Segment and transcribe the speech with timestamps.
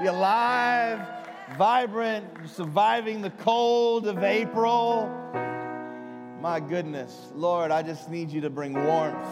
[0.00, 1.06] We alive,
[1.56, 5.08] vibrant, surviving the cold of April.
[6.40, 9.28] My goodness, Lord, I just need you to bring warmth.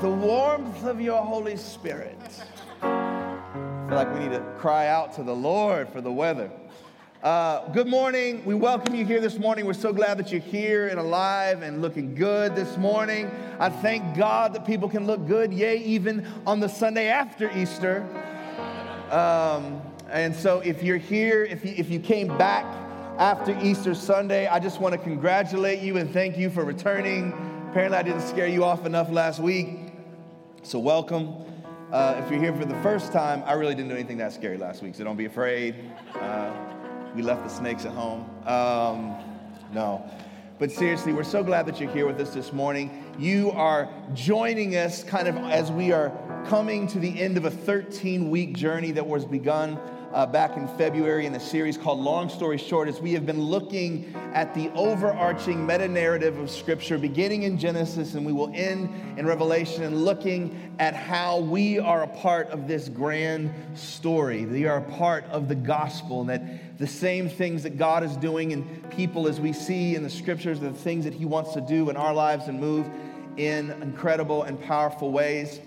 [0.00, 2.18] The warmth of your Holy Spirit.
[2.80, 6.50] I feel like we need to cry out to the Lord for the weather.
[7.22, 8.42] Uh, good morning.
[8.46, 9.66] We welcome you here this morning.
[9.66, 13.30] We're so glad that you're here and alive and looking good this morning.
[13.58, 18.08] I thank God that people can look good, yay, even on the Sunday after Easter.
[19.14, 22.64] Um, and so if you're here, if you, if you came back
[23.16, 27.32] after Easter Sunday, I just want to congratulate you and thank you for returning.
[27.70, 29.68] Apparently, I didn't scare you off enough last week.
[30.64, 31.44] So, welcome.
[31.92, 34.58] Uh, if you're here for the first time, I really didn't do anything that scary
[34.58, 35.76] last week, so don't be afraid.
[36.16, 36.52] Uh,
[37.14, 38.28] we left the snakes at home.
[38.48, 39.14] Um,
[39.72, 40.10] no.
[40.58, 43.03] But seriously, we're so glad that you're here with us this morning.
[43.18, 46.10] You are joining us kind of as we are
[46.48, 49.78] coming to the end of a 13 week journey that was begun
[50.12, 53.40] uh, back in February in a series called Long Story Short, as we have been
[53.40, 58.92] looking at the overarching meta narrative of Scripture, beginning in Genesis, and we will end
[59.16, 64.44] in Revelation, and looking at how we are a part of this grand story.
[64.44, 66.42] We are a part of the gospel, and that
[66.78, 70.60] the same things that God is doing in people as we see in the Scriptures,
[70.60, 72.88] the things that He wants to do in our lives and move
[73.36, 75.60] in incredible and powerful ways.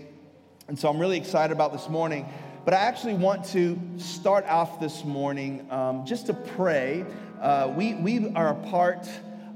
[0.68, 2.28] And so I'm really excited about this morning.
[2.66, 7.06] But I actually want to start off this morning um, just to pray.
[7.42, 9.08] Uh, we, we are a part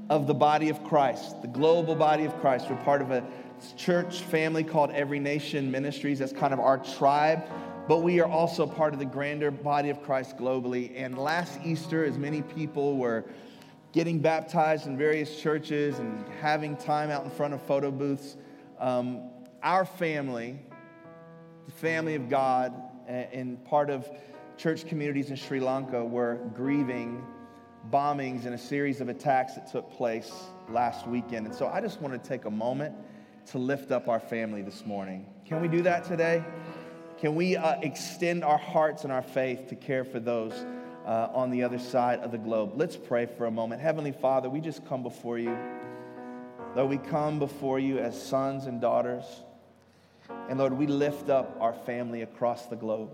[0.08, 2.70] of the body of Christ, the global body of Christ.
[2.70, 3.22] We're part of a
[3.76, 6.18] church family called Every Nation Ministries.
[6.18, 7.44] That's kind of our tribe.
[7.88, 10.92] But we are also part of the grander body of Christ globally.
[10.94, 13.24] And last Easter, as many people were
[13.92, 18.36] getting baptized in various churches and having time out in front of photo booths,
[18.78, 19.30] um,
[19.62, 20.58] our family,
[21.66, 22.72] the family of God,
[23.08, 24.08] and part of
[24.56, 27.24] church communities in Sri Lanka were grieving
[27.90, 30.32] bombings and a series of attacks that took place
[30.68, 31.46] last weekend.
[31.46, 32.94] And so I just want to take a moment
[33.46, 35.26] to lift up our family this morning.
[35.44, 36.44] Can we do that today?
[37.22, 40.52] Can we uh, extend our hearts and our faith to care for those
[41.06, 42.72] uh, on the other side of the globe?
[42.74, 43.80] Let's pray for a moment.
[43.80, 45.56] Heavenly Father, we just come before you.
[46.74, 49.24] Though we come before you as sons and daughters,
[50.48, 53.10] and Lord, we lift up our family across the globe.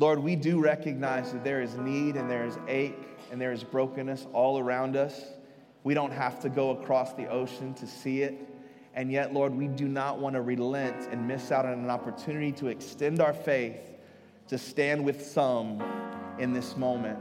[0.00, 2.98] Lord, we do recognize that there is need and there is ache
[3.30, 5.22] and there is brokenness all around us.
[5.84, 8.44] We don't have to go across the ocean to see it.
[8.98, 12.50] And yet, Lord, we do not want to relent and miss out on an opportunity
[12.54, 13.78] to extend our faith
[14.48, 15.80] to stand with some
[16.40, 17.20] in this moment.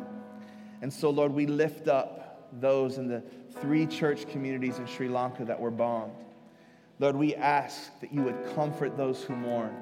[0.82, 3.22] And so, Lord, we lift up those in the
[3.62, 6.16] three church communities in Sri Lanka that were bombed.
[6.98, 9.76] Lord, we ask that you would comfort those who mourn.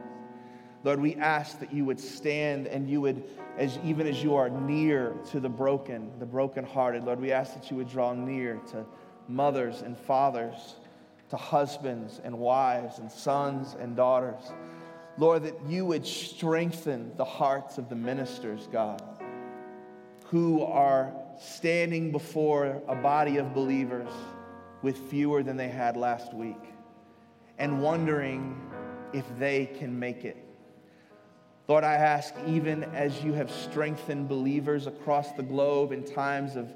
[0.84, 3.24] Lord, we ask that you would stand and you would,
[3.58, 7.72] as even as you are near to the broken, the brokenhearted, Lord, we ask that
[7.72, 8.84] you would draw near to
[9.30, 10.76] mothers and fathers,
[11.30, 14.54] to husbands and wives and sons and daughters.
[15.18, 19.02] Lord, that you would strengthen the hearts of the ministers, God,
[20.26, 24.10] who are standing before a body of believers
[24.82, 26.62] with fewer than they had last week
[27.58, 28.60] and wondering
[29.14, 30.38] if they can make it.
[31.68, 36.74] Lord, I ask, even as you have strengthened believers across the globe in times of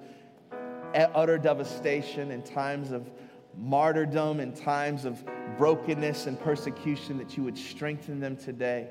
[0.96, 3.10] utter devastation, in times of
[3.58, 5.24] martyrdom, in times of
[5.58, 8.88] brokenness and persecution, that you would strengthen them today.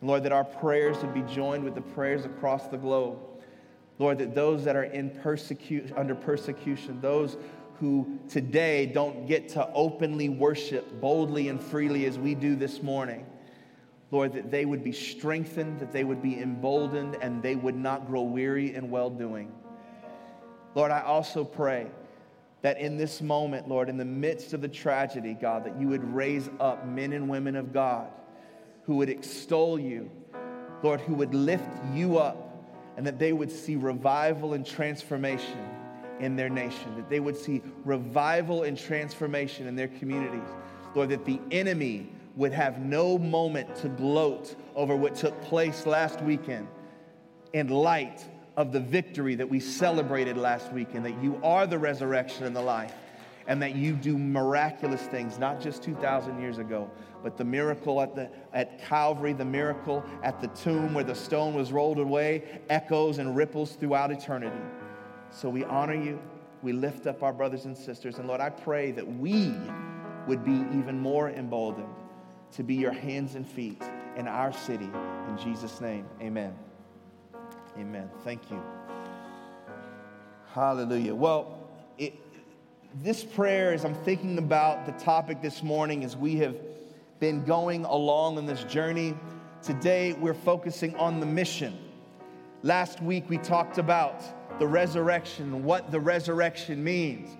[0.00, 3.18] And Lord, that our prayers would be joined with the prayers across the globe.
[3.98, 7.36] Lord, that those that are in persecu- under persecution, those
[7.80, 13.26] who today don't get to openly worship boldly and freely as we do this morning.
[14.10, 18.06] Lord, that they would be strengthened, that they would be emboldened, and they would not
[18.06, 19.52] grow weary in well doing.
[20.74, 21.86] Lord, I also pray
[22.62, 26.04] that in this moment, Lord, in the midst of the tragedy, God, that you would
[26.04, 28.08] raise up men and women of God
[28.84, 30.10] who would extol you,
[30.82, 32.46] Lord, who would lift you up,
[32.96, 35.58] and that they would see revival and transformation
[36.18, 40.48] in their nation, that they would see revival and transformation in their communities.
[40.94, 46.20] Lord, that the enemy would have no moment to gloat over what took place last
[46.20, 46.68] weekend
[47.52, 48.24] in light
[48.60, 52.54] of the victory that we celebrated last week, and that you are the resurrection and
[52.54, 52.94] the life,
[53.46, 56.90] and that you do miraculous things, not just 2,000 years ago,
[57.22, 61.54] but the miracle at, the, at Calvary, the miracle at the tomb where the stone
[61.54, 64.62] was rolled away, echoes and ripples throughout eternity.
[65.30, 66.20] So we honor you.
[66.62, 68.18] We lift up our brothers and sisters.
[68.18, 69.54] And Lord, I pray that we
[70.26, 71.94] would be even more emboldened
[72.52, 73.82] to be your hands and feet
[74.16, 74.90] in our city.
[75.28, 76.54] In Jesus' name, amen.
[77.78, 78.10] Amen.
[78.24, 78.60] Thank you.
[80.52, 81.14] Hallelujah.
[81.14, 81.58] Well,
[81.98, 82.14] it,
[83.02, 86.56] this prayer, as I'm thinking about the topic this morning, as we have
[87.20, 89.14] been going along on this journey,
[89.62, 91.78] today we're focusing on the mission.
[92.62, 97.36] Last week we talked about the resurrection, what the resurrection means.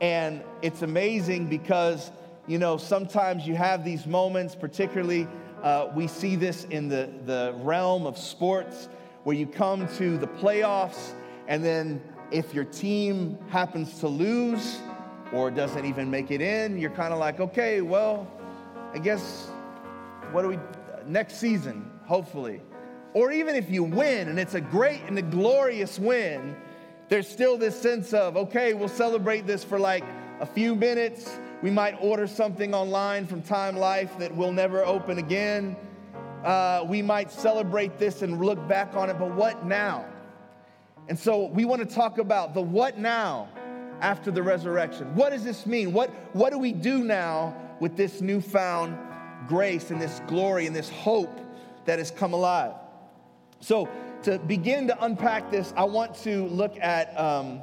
[0.00, 2.12] And it's amazing because,
[2.46, 5.26] you know, sometimes you have these moments, particularly
[5.62, 8.88] uh, we see this in the, the realm of sports,
[9.24, 11.12] where you come to the playoffs,
[11.48, 14.78] and then if your team happens to lose
[15.32, 18.26] or doesn't even make it in, you're kind of like, okay, well,
[18.94, 19.48] I guess,
[20.32, 20.58] what do we,
[21.06, 22.60] next season, hopefully.
[23.12, 26.56] Or even if you win and it's a great and a glorious win,
[27.08, 30.04] there's still this sense of, okay, we'll celebrate this for like
[30.40, 31.38] a few minutes.
[31.60, 35.76] We might order something online from Time Life that we'll never open again.
[36.44, 40.06] Uh, we might celebrate this and look back on it, but what now?
[41.08, 43.48] And so we want to talk about the what now
[44.00, 45.14] after the resurrection.
[45.14, 45.92] What does this mean?
[45.92, 48.96] What, what do we do now with this newfound
[49.48, 51.40] grace and this glory and this hope
[51.86, 52.74] that has come alive.
[53.60, 53.88] So,
[54.22, 57.62] to begin to unpack this, I want to look at, um,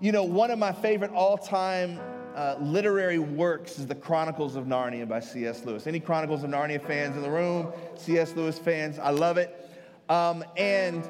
[0.00, 2.00] you know, one of my favorite all time
[2.34, 5.64] uh, literary works is The Chronicles of Narnia by C.S.
[5.64, 5.86] Lewis.
[5.86, 7.72] Any Chronicles of Narnia fans in the room?
[7.96, 8.34] C.S.
[8.36, 9.68] Lewis fans, I love it.
[10.08, 11.08] Um, and,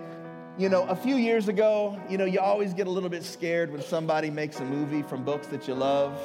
[0.59, 3.73] you know, a few years ago, you know, you always get a little bit scared
[3.73, 6.19] when somebody makes a movie from books that you love.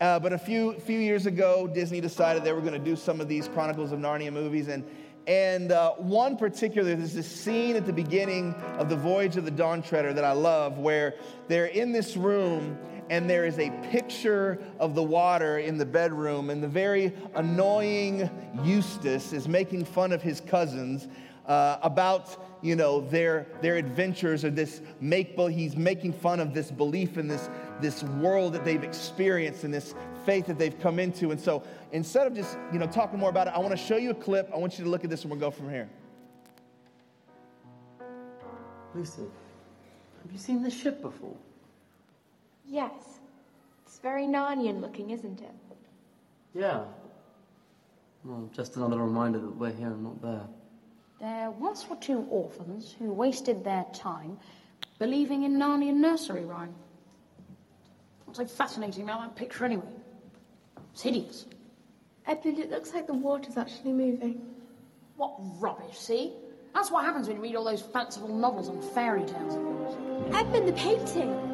[0.00, 3.20] Uh, but a few, few years ago, Disney decided they were going to do some
[3.20, 4.68] of these Chronicles of Narnia movies.
[4.68, 4.84] And,
[5.26, 9.50] and uh, one particular, there's this scene at the beginning of The Voyage of the
[9.50, 11.14] Dawn Treader that I love, where
[11.48, 12.78] they're in this room
[13.10, 16.48] and there is a picture of the water in the bedroom.
[16.48, 18.30] And the very annoying
[18.64, 21.08] Eustace is making fun of his cousins
[21.46, 26.70] uh, about you know their their adventures or this make he's making fun of this
[26.70, 31.32] belief in this this world that they've experienced and this faith that they've come into.
[31.32, 33.96] And so instead of just, you know, talking more about it, I want to show
[33.96, 34.50] you a clip.
[34.54, 35.88] I want you to look at this and we'll go from here.
[38.94, 39.22] Lucy,
[40.22, 41.36] have you seen this ship before?
[42.70, 43.18] Yes.
[43.84, 45.54] It's very Narnian looking, isn't it?
[46.54, 46.84] Yeah.
[48.24, 50.46] Well, just another reminder that we're here and not there.
[51.20, 54.38] There once were two orphans who wasted their time
[54.98, 56.74] believing in Narnian nursery rhyme.
[58.24, 59.92] What's so fascinating about that picture anyway?
[60.92, 61.46] It's hideous.
[62.26, 64.42] Edmund, it looks like the water's actually moving.
[65.16, 66.34] What rubbish, see?
[66.72, 69.94] That's what happens when you read all those fanciful novels and fairy tales of yours.
[70.32, 71.49] Edmund, the painting!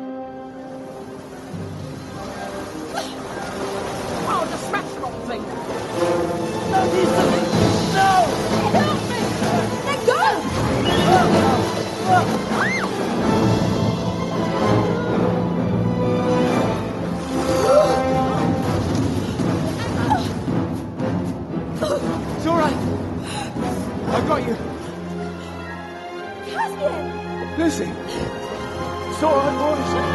[27.67, 27.85] Lucy.
[27.85, 30.06] It's all right, boys.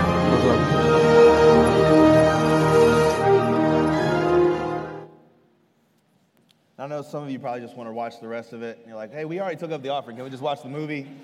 [6.81, 8.79] I know some of you probably just want to watch the rest of it.
[8.79, 10.15] And you're like, hey, we already took up the offering.
[10.15, 11.07] Can we just watch the movie?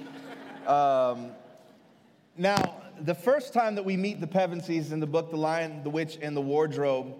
[0.67, 1.31] Um,
[2.35, 5.89] now, the first time that we meet the Pevensies in the book The Lion, the
[5.89, 7.15] Witch, and the Wardrobe,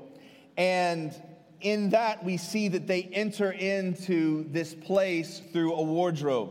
[0.58, 1.16] and
[1.62, 6.50] in that, we see that they enter into this place through a wardrobe.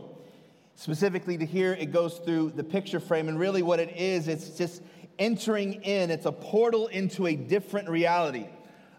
[0.73, 3.29] Specifically, to here, it goes through the picture frame.
[3.29, 4.81] And really, what it is, it's just
[5.19, 8.47] entering in, it's a portal into a different reality,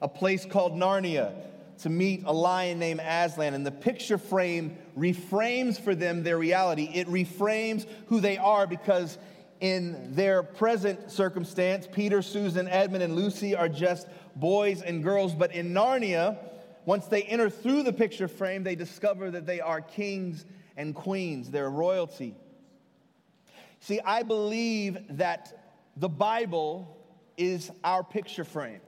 [0.00, 1.33] a place called Narnia
[1.78, 3.54] to meet a lion named Aslan.
[3.54, 6.90] And the picture frame reframes for them their reality.
[6.92, 9.18] It reframes who they are because
[9.61, 14.06] in their present circumstance, Peter, Susan, Edmund, and Lucy are just
[14.37, 15.35] boys and girls.
[15.35, 16.38] But in Narnia,
[16.85, 20.44] once they enter through the picture frame, they discover that they are kings
[20.76, 22.35] and queens, they're royalty.
[23.80, 26.97] See, I believe that the Bible
[27.37, 28.80] is our picture frame.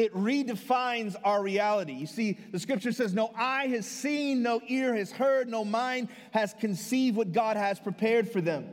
[0.00, 1.92] It redefines our reality.
[1.92, 6.08] You see, the scripture says, No eye has seen, no ear has heard, no mind
[6.30, 8.66] has conceived what God has prepared for them.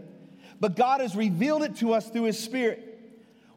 [0.62, 2.98] But God has revealed it to us through His Spirit.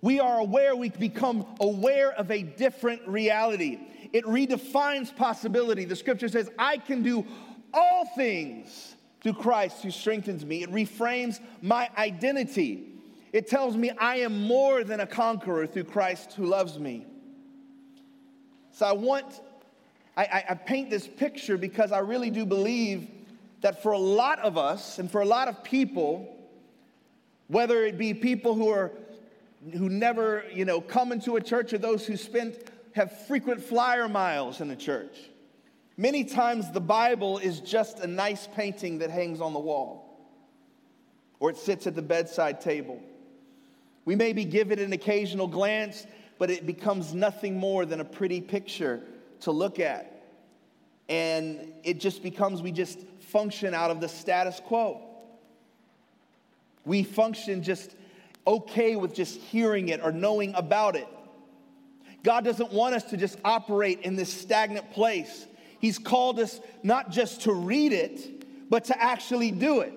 [0.01, 3.79] We are aware, we become aware of a different reality.
[4.13, 5.85] It redefines possibility.
[5.85, 7.25] The scripture says, I can do
[7.73, 10.65] all things through Christ who strengthens me.
[10.65, 12.95] It reframes my identity.
[13.33, 17.07] It tells me I am more than a conqueror through Christ who loves me.
[18.73, 19.27] So I want,
[20.17, 23.09] I, I, I paint this picture because I really do believe
[23.61, 26.37] that for a lot of us and for a lot of people,
[27.49, 28.93] whether it be people who are
[29.75, 32.57] who never you know come into a church or those who spent
[32.93, 35.15] have frequent flyer miles in the church
[35.99, 40.11] many times the bible is just a nice painting that hangs on the wall
[41.41, 43.03] or it sits at the bedside table.
[44.05, 46.07] We may be given an occasional glance
[46.41, 49.01] but it becomes nothing more than a pretty picture
[49.43, 50.25] to look at
[51.09, 55.01] and it just becomes we just function out of the status quo
[56.85, 57.95] we function just
[58.47, 61.07] okay with just hearing it or knowing about it.
[62.23, 65.47] God doesn't want us to just operate in this stagnant place.
[65.79, 69.95] He's called us not just to read it, but to actually do it.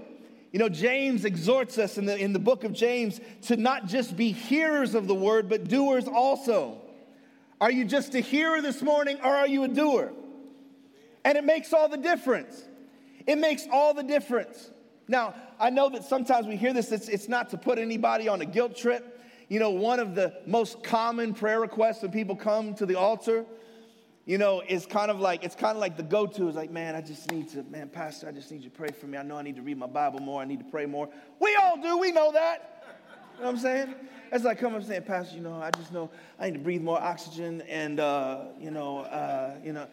[0.54, 4.16] You know, James exhorts us in the, in the book of James to not just
[4.16, 6.80] be hearers of the word, but doers also.
[7.60, 10.14] Are you just a hearer this morning or are you a doer?
[11.26, 12.62] And it makes all the difference.
[13.26, 14.70] It makes all the difference.
[15.08, 18.42] Now, I know that sometimes we hear this, it's, it's not to put anybody on
[18.42, 19.22] a guilt trip.
[19.50, 23.46] You know, one of the most common prayer requests when people come to the altar,
[24.26, 26.72] you know, is kind of like, it's kind of like the go to is like,
[26.72, 29.18] man, I just need to, man, Pastor, I just need you to pray for me.
[29.18, 30.42] I know I need to read my Bible more.
[30.42, 31.10] I need to pray more.
[31.40, 32.86] We all do, we know that.
[33.36, 33.96] You know what I'm saying?
[34.32, 36.82] As I come up saying, Pastor, you know, I just know I need to breathe
[36.82, 39.88] more oxygen and, uh, you know, uh, you know,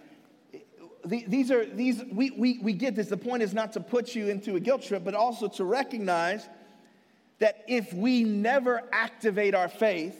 [1.04, 4.28] these are these we, we, we get this the point is not to put you
[4.28, 6.46] into a guilt trip but also to recognize
[7.38, 10.14] that if we never activate our faith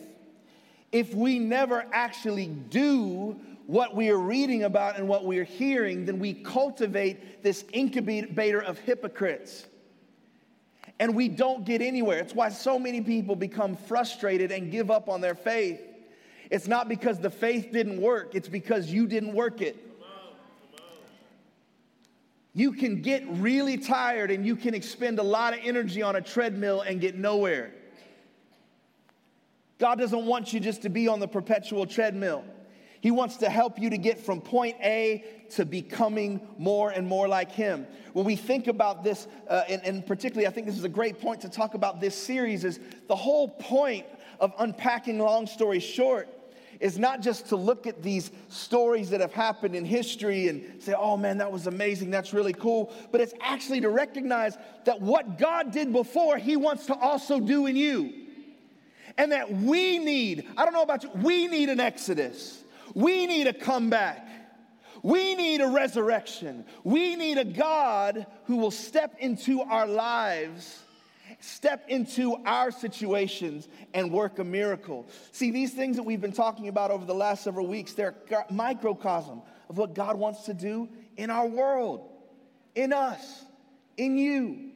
[0.91, 3.39] if we never actually do
[3.71, 8.61] what we are reading about and what we are hearing then we cultivate this incubator
[8.61, 9.65] of hypocrites.
[10.99, 12.19] And we don't get anywhere.
[12.19, 15.81] It's why so many people become frustrated and give up on their faith.
[16.51, 18.35] It's not because the faith didn't work.
[18.35, 19.77] It's because you didn't work it.
[22.53, 26.21] You can get really tired and you can expend a lot of energy on a
[26.21, 27.71] treadmill and get nowhere.
[29.79, 32.45] God doesn't want you just to be on the perpetual treadmill.
[33.01, 37.29] He wants to help you to get from point A to becoming more and more
[37.29, 37.87] like Him.
[38.13, 41.21] When we think about this, uh, and, and particularly, I think this is a great
[41.21, 42.79] point to talk about this series, is
[43.09, 44.07] the whole point
[44.39, 46.29] of unpacking long story short
[46.81, 50.95] is not just to look at these stories that have happened in history and say,
[50.97, 55.39] oh man, that was amazing, that's really cool, but it's actually to recognize that what
[55.39, 58.15] God did before, He wants to also do in you.
[59.19, 62.65] And that we need, I don't know about you, we need an exodus.
[62.95, 64.27] We need a comeback.
[65.03, 66.65] We need a resurrection.
[66.85, 70.81] We need a God who will step into our lives
[71.41, 75.07] step into our situations and work a miracle.
[75.33, 78.15] See, these things that we've been talking about over the last several weeks, they're
[78.51, 82.09] microcosm of what God wants to do in our world,
[82.75, 83.45] in us,
[83.97, 84.71] in you.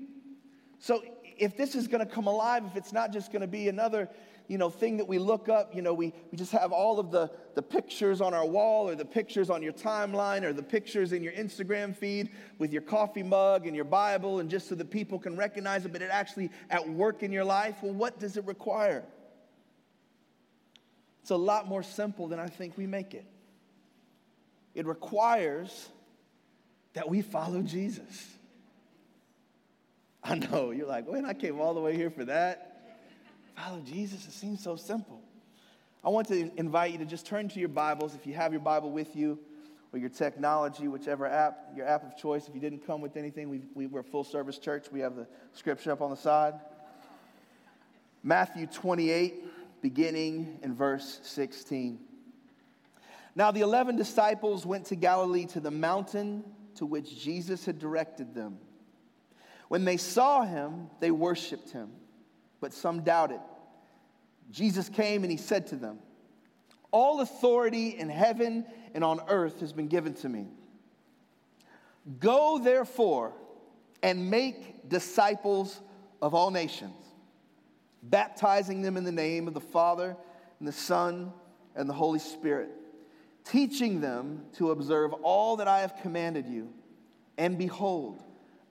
[0.78, 1.02] So
[1.38, 4.08] if this is going to come alive, if it's not just going to be another
[4.46, 5.74] you know, thing that we look up.
[5.74, 8.94] You know, we, we just have all of the, the pictures on our wall or
[8.94, 13.22] the pictures on your timeline or the pictures in your Instagram feed with your coffee
[13.22, 16.50] mug and your Bible and just so that people can recognize it, but it actually
[16.68, 17.76] at work in your life.
[17.82, 19.04] Well, what does it require?
[21.22, 23.24] It's a lot more simple than I think we make it.
[24.74, 25.88] It requires
[26.92, 28.28] that we follow Jesus.
[30.22, 32.73] I know, you're like, when I came all the way here for that.
[33.56, 34.26] Follow Jesus.
[34.26, 35.22] It seems so simple.
[36.04, 38.60] I want to invite you to just turn to your Bibles if you have your
[38.60, 39.38] Bible with you
[39.92, 42.48] or your technology, whichever app, your app of choice.
[42.48, 44.86] If you didn't come with anything, we, we, we're a full service church.
[44.90, 46.54] We have the scripture up on the side.
[48.22, 52.00] Matthew 28, beginning in verse 16.
[53.36, 56.44] Now the eleven disciples went to Galilee to the mountain
[56.76, 58.58] to which Jesus had directed them.
[59.68, 61.90] When they saw him, they worshiped him
[62.64, 63.40] but some doubted.
[64.50, 65.98] Jesus came and he said to them,
[66.92, 70.46] All authority in heaven and on earth has been given to me.
[72.18, 73.34] Go therefore
[74.02, 75.78] and make disciples
[76.22, 76.96] of all nations,
[78.02, 80.16] baptizing them in the name of the Father
[80.58, 81.34] and the Son
[81.76, 82.70] and the Holy Spirit,
[83.44, 86.72] teaching them to observe all that I have commanded you.
[87.36, 88.22] And behold,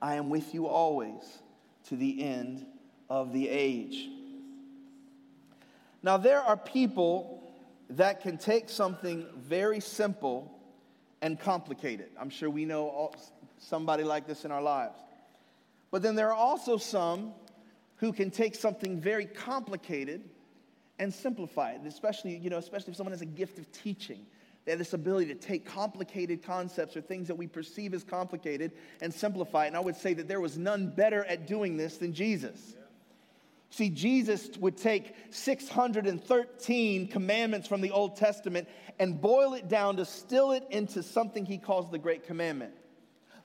[0.01, 1.43] I am with you always
[1.89, 2.65] to the end
[3.13, 4.09] of the age.
[6.01, 7.43] Now, there are people
[7.91, 10.51] that can take something very simple
[11.21, 12.11] and complicate it.
[12.19, 13.15] I'm sure we know all,
[13.59, 14.97] somebody like this in our lives.
[15.91, 17.33] But then there are also some
[17.97, 20.27] who can take something very complicated
[20.97, 24.25] and simplify it, especially, you know, especially if someone has a gift of teaching.
[24.65, 28.71] They have this ability to take complicated concepts or things that we perceive as complicated
[29.01, 29.67] and simplify it.
[29.67, 32.73] And I would say that there was none better at doing this than Jesus.
[33.73, 40.03] See, Jesus would take 613 commandments from the Old Testament and boil it down, to
[40.03, 42.75] distill it into something he calls the Great Commandment.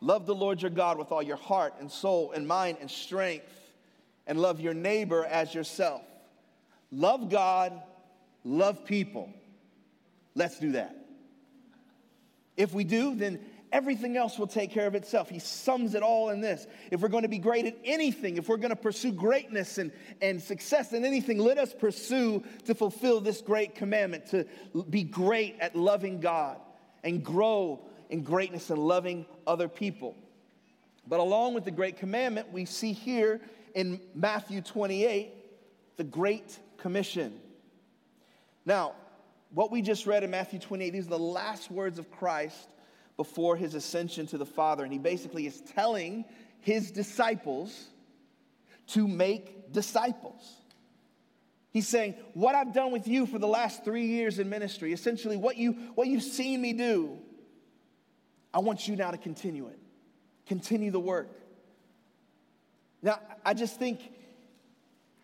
[0.02, 3.46] Love the Lord your God with all your heart and soul and mind and strength,
[4.26, 6.02] and love your neighbor as yourself.
[6.92, 7.80] Love God,
[8.44, 9.32] love people.
[10.34, 10.94] Let's do that.
[12.54, 13.40] If we do, then
[13.72, 15.28] everything else will take care of itself.
[15.28, 16.66] He sums it all in this.
[16.90, 19.92] If we're going to be great at anything, if we're going to pursue greatness and,
[20.20, 24.46] and success in anything, let us pursue to fulfill this great commandment to
[24.90, 26.58] be great at loving God
[27.04, 30.16] and grow in greatness and loving other people.
[31.06, 33.40] But along with the great commandment, we see here
[33.74, 35.34] in Matthew 28
[35.96, 37.40] the Great Commission.
[38.64, 38.92] Now,
[39.50, 42.68] what we just read in Matthew 28, these are the last words of Christ
[43.18, 44.84] before his ascension to the Father.
[44.84, 46.24] And he basically is telling
[46.60, 47.88] his disciples
[48.88, 50.54] to make disciples.
[51.70, 55.36] He's saying, What I've done with you for the last three years in ministry, essentially
[55.36, 57.18] what, you, what you've seen me do,
[58.54, 59.78] I want you now to continue it.
[60.46, 61.28] Continue the work.
[63.02, 64.00] Now, I just think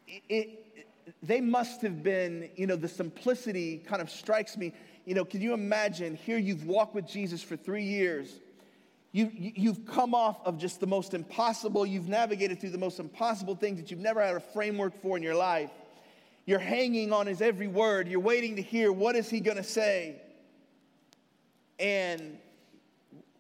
[0.06, 0.86] it, it,
[1.22, 4.72] they must have been, you know, the simplicity kind of strikes me
[5.04, 8.40] you know, can you imagine here you've walked with Jesus for three years?
[9.12, 13.54] You, you've come off of just the most impossible, you've navigated through the most impossible
[13.54, 15.70] things that you've never had a framework for in your life.
[16.46, 18.08] You're hanging on his every word.
[18.08, 20.20] You're waiting to hear what is he going to say.
[21.78, 22.38] And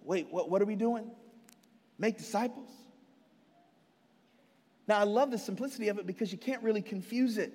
[0.04, 1.10] wait, what, what are we doing?
[1.98, 2.70] Make disciples.
[4.86, 7.52] Now, I love the simplicity of it because you can't really confuse it.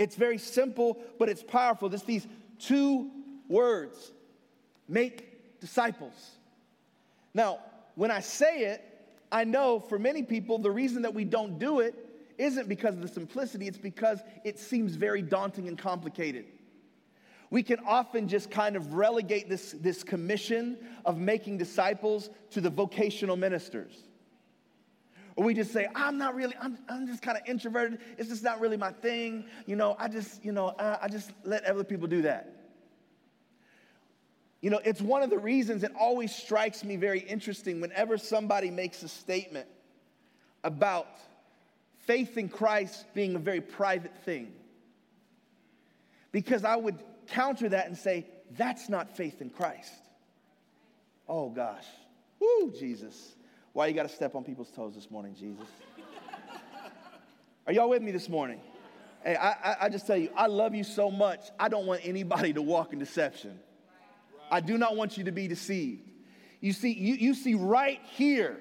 [0.00, 1.92] It's very simple, but it's powerful.
[1.92, 2.26] It's these
[2.58, 3.10] two
[3.48, 4.12] words
[4.88, 6.14] make disciples.
[7.34, 7.58] Now,
[7.96, 8.82] when I say it,
[9.30, 11.94] I know for many people, the reason that we don't do it
[12.38, 16.46] isn't because of the simplicity, it's because it seems very daunting and complicated.
[17.50, 22.70] We can often just kind of relegate this, this commission of making disciples to the
[22.70, 24.04] vocational ministers.
[25.40, 28.00] Or we just say, I'm not really, I'm, I'm just kind of introverted.
[28.18, 29.46] It's just not really my thing.
[29.64, 32.52] You know, I just, you know, uh, I just let other people do that.
[34.60, 38.70] You know, it's one of the reasons it always strikes me very interesting whenever somebody
[38.70, 39.66] makes a statement
[40.62, 41.08] about
[42.00, 44.52] faith in Christ being a very private thing.
[46.32, 46.98] Because I would
[47.28, 48.26] counter that and say,
[48.58, 50.02] that's not faith in Christ.
[51.26, 51.86] Oh gosh.
[52.38, 53.36] Woo, Jesus.
[53.72, 55.68] Why you got to step on people's toes this morning, Jesus?
[57.66, 58.60] Are y'all with me this morning?
[59.22, 62.52] Hey, I, I, just tell you, I love you so much, I don't want anybody
[62.54, 63.58] to walk in deception.
[64.50, 66.02] I do not want you to be deceived.
[66.60, 68.58] You see, you, you see right here,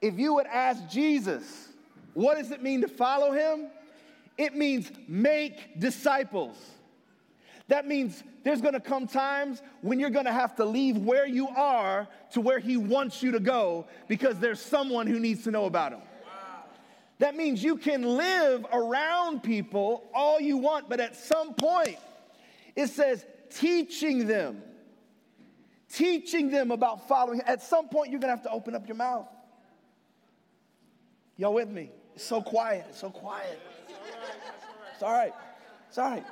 [0.00, 1.68] if you would ask Jesus,
[2.14, 3.68] what does it mean to follow him?
[4.36, 6.56] It means make disciples.
[7.68, 12.08] That means there's gonna come times when you're gonna have to leave where you are
[12.32, 15.92] to where He wants you to go because there's someone who needs to know about
[15.92, 16.00] Him.
[17.18, 21.98] That means you can live around people all you want, but at some point,
[22.74, 24.62] it says teaching them,
[25.92, 27.40] teaching them about following.
[27.42, 29.26] At some point, you're gonna have to open up your mouth.
[31.36, 31.90] Y'all with me?
[32.14, 33.60] It's so quiet, it's so quiet.
[34.94, 35.34] It's all right,
[35.88, 36.24] it's all right.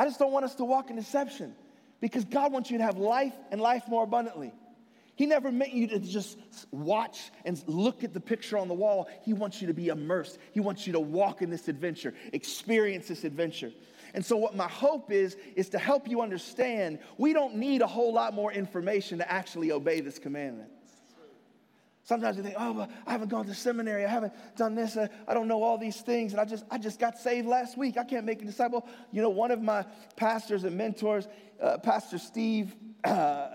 [0.00, 1.54] I just don't want us to walk in deception
[2.00, 4.50] because God wants you to have life and life more abundantly.
[5.14, 6.38] He never meant you to just
[6.70, 9.10] watch and look at the picture on the wall.
[9.26, 10.38] He wants you to be immersed.
[10.52, 13.72] He wants you to walk in this adventure, experience this adventure.
[14.14, 17.86] And so, what my hope is, is to help you understand we don't need a
[17.86, 20.70] whole lot more information to actually obey this commandment.
[22.10, 24.04] Sometimes you think, oh, but I haven't gone to seminary.
[24.04, 24.96] I haven't done this.
[24.96, 26.32] Uh, I don't know all these things.
[26.32, 27.96] And I just, I just got saved last week.
[27.96, 28.84] I can't make a disciple.
[29.12, 29.84] You know, one of my
[30.16, 31.28] pastors and mentors,
[31.62, 33.50] uh, Pastor Steve, uh,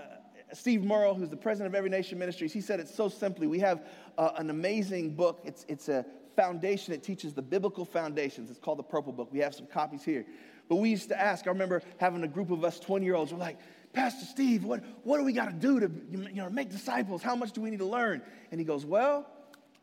[0.53, 3.45] Steve Murrell, who's the president of Every Nation Ministries, he said it so simply.
[3.45, 3.85] We have
[4.17, 5.41] uh, an amazing book.
[5.43, 6.05] It's, it's a
[6.37, 6.93] foundation.
[6.93, 8.49] It teaches the biblical foundations.
[8.49, 9.33] It's called the Purple Book.
[9.33, 10.25] We have some copies here.
[10.69, 13.33] But we used to ask, I remember having a group of us 20 year olds,
[13.33, 13.57] we're like,
[13.95, 17.23] Pastor Steve, what, what do we got to do to you know, make disciples?
[17.23, 18.21] How much do we need to learn?
[18.51, 19.25] And he goes, Well,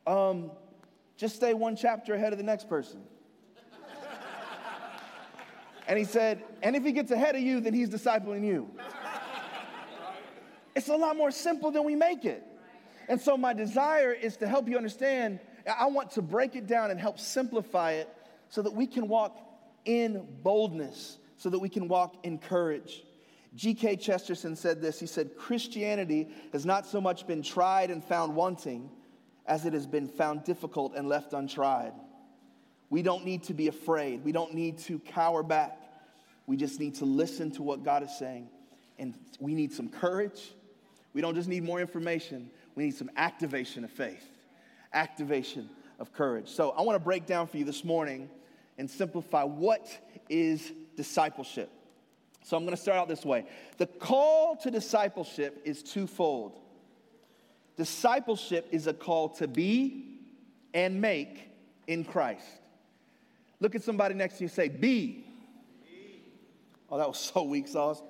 [0.07, 0.53] um,
[1.17, 3.01] just stay one chapter ahead of the next person.
[5.89, 8.71] and he said, And if he gets ahead of you, then he's discipling you.
[10.75, 12.47] It's a lot more simple than we make it.
[13.09, 15.41] And so, my desire is to help you understand.
[15.67, 18.09] I want to break it down and help simplify it
[18.49, 19.39] so that we can walk
[19.85, 23.03] in boldness, so that we can walk in courage.
[23.55, 23.97] G.K.
[23.97, 28.91] Chesterton said this He said, Christianity has not so much been tried and found wanting
[29.47, 31.93] as it has been found difficult and left untried.
[32.91, 35.79] We don't need to be afraid, we don't need to cower back.
[36.47, 38.49] We just need to listen to what God is saying.
[38.99, 40.53] And we need some courage.
[41.15, 44.27] We don't just need more information, we need some activation of faith,
[44.93, 46.49] activation of courage.
[46.49, 48.31] So I want to break down for you this morning
[48.79, 49.87] and simplify what
[50.29, 51.71] is discipleship.
[52.43, 53.47] So I'm going to start out this way.
[53.79, 56.59] The call to discipleship is twofold.
[57.77, 60.19] Discipleship is a call to be
[60.75, 61.49] and make
[61.87, 62.47] in Christ.
[63.61, 65.25] Look at somebody next to you and say, Be.
[66.91, 68.03] Oh, that was so weak, Sauce.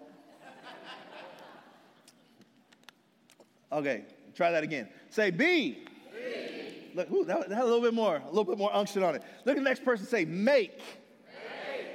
[3.71, 4.89] Okay, try that again.
[5.09, 5.73] Say, Be.
[6.13, 6.91] be.
[6.95, 9.15] Look, ooh, that, that had a little bit more, a little bit more unction on
[9.15, 9.23] it.
[9.45, 10.79] Look at the next person say, Make.
[10.79, 11.87] make.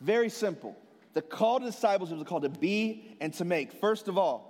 [0.00, 0.76] Very simple.
[1.14, 3.72] The call to disciples is a call to be and to make.
[3.72, 4.48] First of all,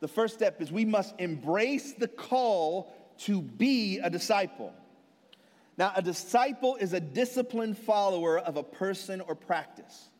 [0.00, 4.72] the first step is we must embrace the call to be a disciple.
[5.78, 10.10] Now, a disciple is a disciplined follower of a person or practice.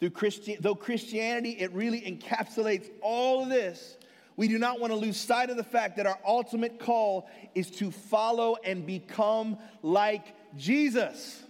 [0.00, 3.96] Through Christi- though Christianity, it really encapsulates all of this,
[4.36, 7.72] we do not want to lose sight of the fact that our ultimate call is
[7.72, 11.42] to follow and become like Jesus.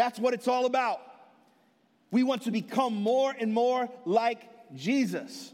[0.00, 0.98] That's what it's all about.
[2.10, 4.40] We want to become more and more like
[4.74, 5.52] Jesus.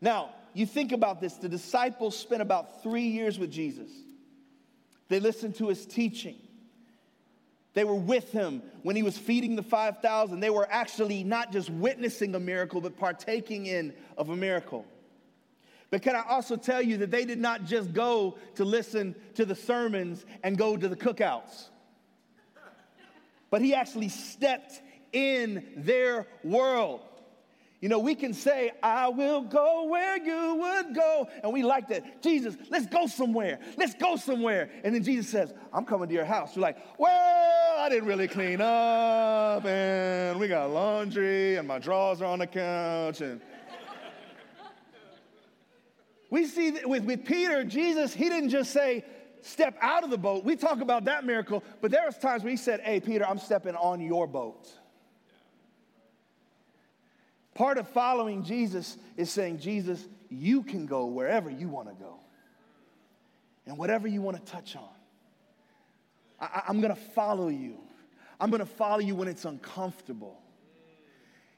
[0.00, 3.90] Now, you think about this the disciples spent about three years with Jesus,
[5.08, 6.36] they listened to his teaching.
[7.74, 10.40] They were with him when he was feeding the 5,000.
[10.40, 14.86] They were actually not just witnessing a miracle, but partaking in of a miracle.
[15.90, 19.44] But can I also tell you that they did not just go to listen to
[19.44, 21.68] the sermons and go to the cookouts,
[23.50, 24.80] but he actually stepped
[25.12, 27.00] in their world.
[27.84, 31.28] You know, we can say, I will go where you would go.
[31.42, 32.22] And we like that.
[32.22, 33.58] Jesus, let's go somewhere.
[33.76, 34.70] Let's go somewhere.
[34.82, 36.56] And then Jesus says, I'm coming to your house.
[36.56, 39.66] You're like, well, I didn't really clean up.
[39.66, 43.20] And we got laundry and my drawers are on the couch.
[43.20, 43.42] And
[46.30, 49.04] we see that with, with Peter, Jesus, he didn't just say,
[49.44, 50.42] step out of the boat.
[50.44, 53.76] We talk about that miracle, but there was times he said, hey, Peter, I'm stepping
[53.76, 54.66] on your boat.
[57.54, 62.18] Part of following Jesus is saying, Jesus, you can go wherever you want to go
[63.66, 64.88] and whatever you want to touch on.
[66.40, 67.76] I, am going to follow you.
[68.40, 70.40] I'm going to follow you when it's uncomfortable.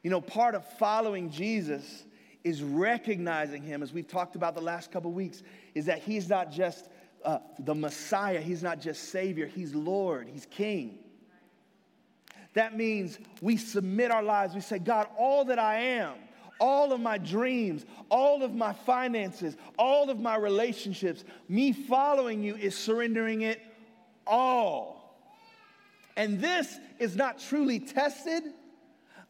[0.03, 2.05] You know, part of following Jesus
[2.45, 5.43] is recognizing him, as we've talked about the last couple weeks,
[5.75, 6.89] is that he's not just
[7.25, 10.99] uh, the Messiah, he's not just Savior, he's Lord, he's King.
[12.55, 14.55] That means we submit our lives.
[14.55, 16.15] We say, God, all that I am,
[16.59, 22.57] all of my dreams, all of my finances, all of my relationships, me following you
[22.57, 23.61] is surrendering it
[24.27, 25.21] all.
[26.17, 28.43] And this is not truly tested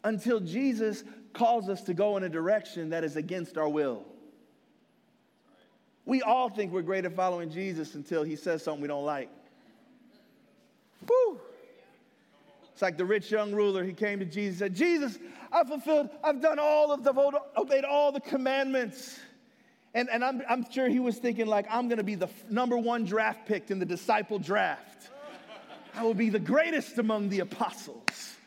[0.05, 4.05] until Jesus calls us to go in a direction that is against our will.
[6.07, 9.29] We all think we're great at following Jesus until he says something we don't like.
[11.05, 11.37] Woo!
[12.71, 13.83] It's like the rich young ruler.
[13.83, 15.19] He came to Jesus and said, Jesus,
[15.51, 19.19] I've fulfilled, I've done all of the, obeyed all the commandments.
[19.93, 22.77] And, and I'm, I'm sure he was thinking, like, I'm going to be the number
[22.77, 25.09] one draft pick in the disciple draft.
[25.93, 28.37] I will be the greatest among the apostles.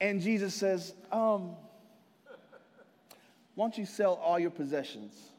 [0.00, 1.56] And Jesus says, um,
[3.56, 5.31] Why don't you sell all your possessions?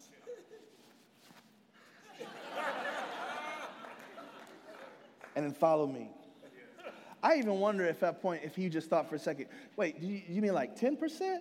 [5.35, 6.09] And then follow me.
[7.21, 9.99] I even wonder if at that point, if he just thought for a second, wait,
[9.99, 10.99] you, you mean like 10%?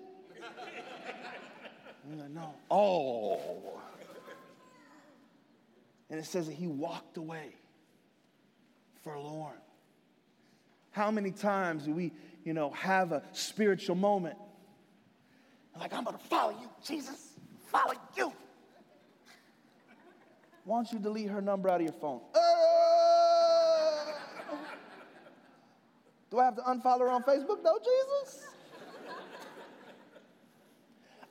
[2.11, 2.55] like, no.
[2.71, 3.41] Oh.
[6.09, 7.55] And it says that he walked away
[9.03, 9.57] forlorn.
[10.93, 12.13] How many times do we,
[12.45, 14.37] you know, have a spiritual moment?
[15.79, 17.31] Like, I'm to follow you, Jesus,
[17.71, 18.33] follow you.
[20.65, 22.21] Why don't you delete her number out of your phone?
[22.35, 22.39] Uh,
[26.33, 28.47] do I have to unfollow her on Facebook though, Jesus?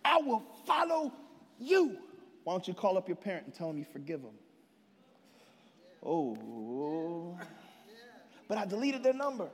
[0.06, 1.12] I will follow
[1.60, 1.98] you.
[2.44, 4.36] Why don't you call up your parent and tell them you forgive them?
[6.06, 7.36] Oh,
[8.48, 9.50] but I deleted their number.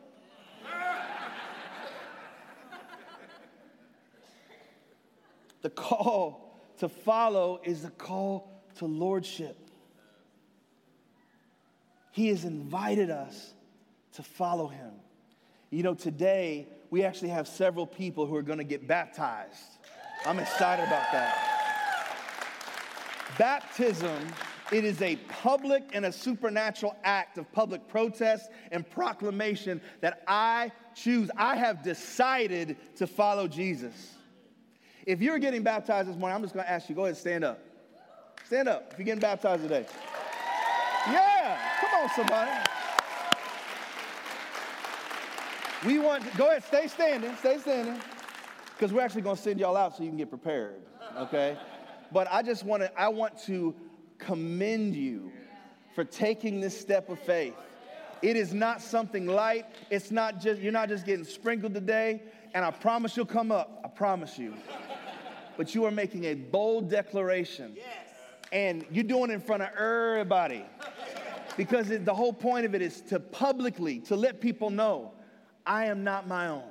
[5.62, 9.58] The call to follow is the call to lordship.
[12.12, 13.54] He has invited us
[14.14, 14.92] to follow him.
[15.70, 19.60] You know, today we actually have several people who are going to get baptized.
[20.26, 21.44] I'm excited about that.
[23.38, 24.18] Baptism,
[24.72, 30.72] it is a public and a supernatural act of public protest and proclamation that I
[30.96, 31.30] choose.
[31.36, 34.14] I have decided to follow Jesus.
[35.06, 37.18] If you're getting baptized this morning, I'm just going to ask you go ahead and
[37.18, 37.60] stand up.
[38.46, 39.86] Stand up if you're getting baptized today.
[41.08, 42.52] Yeah, come on, somebody.
[45.88, 48.00] We want, go ahead, stay standing, stay standing,
[48.74, 50.82] because we're actually going to send y'all out so you can get prepared,
[51.18, 51.58] okay?
[52.12, 53.74] But I just want to, I want to
[54.18, 55.32] commend you
[55.96, 57.56] for taking this step of faith.
[58.22, 59.66] It is not something light.
[59.90, 62.22] It's not just, you're not just getting sprinkled today,
[62.54, 63.82] and I promise you'll come up.
[63.86, 64.56] I promise you
[65.58, 67.74] but you are making a bold declaration.
[67.76, 67.88] Yes.
[68.52, 70.64] And you're doing it in front of everybody.
[71.58, 75.14] Because it, the whole point of it is to publicly, to let people know,
[75.68, 76.64] I am not my own.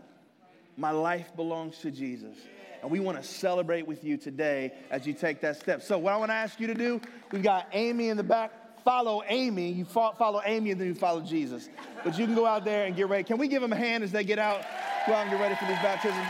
[0.78, 2.36] My life belongs to Jesus.
[2.82, 5.82] And we want to celebrate with you today as you take that step.
[5.82, 8.52] So, what I want to ask you to do, we've got Amy in the back.
[8.84, 9.72] Follow Amy.
[9.72, 11.68] You follow Amy and then you follow Jesus.
[12.04, 13.24] But you can go out there and get ready.
[13.24, 14.62] Can we give them a hand as they get out?
[15.06, 16.24] Go out and get ready for this baptism.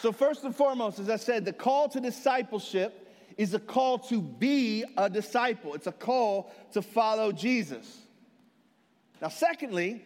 [0.00, 3.05] So, first and foremost, as I said, the call to discipleship
[3.36, 7.98] is a call to be a disciple, it's a call to follow Jesus.
[9.20, 10.02] Now, secondly,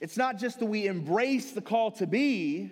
[0.00, 2.70] it's not just that we embrace the call to be,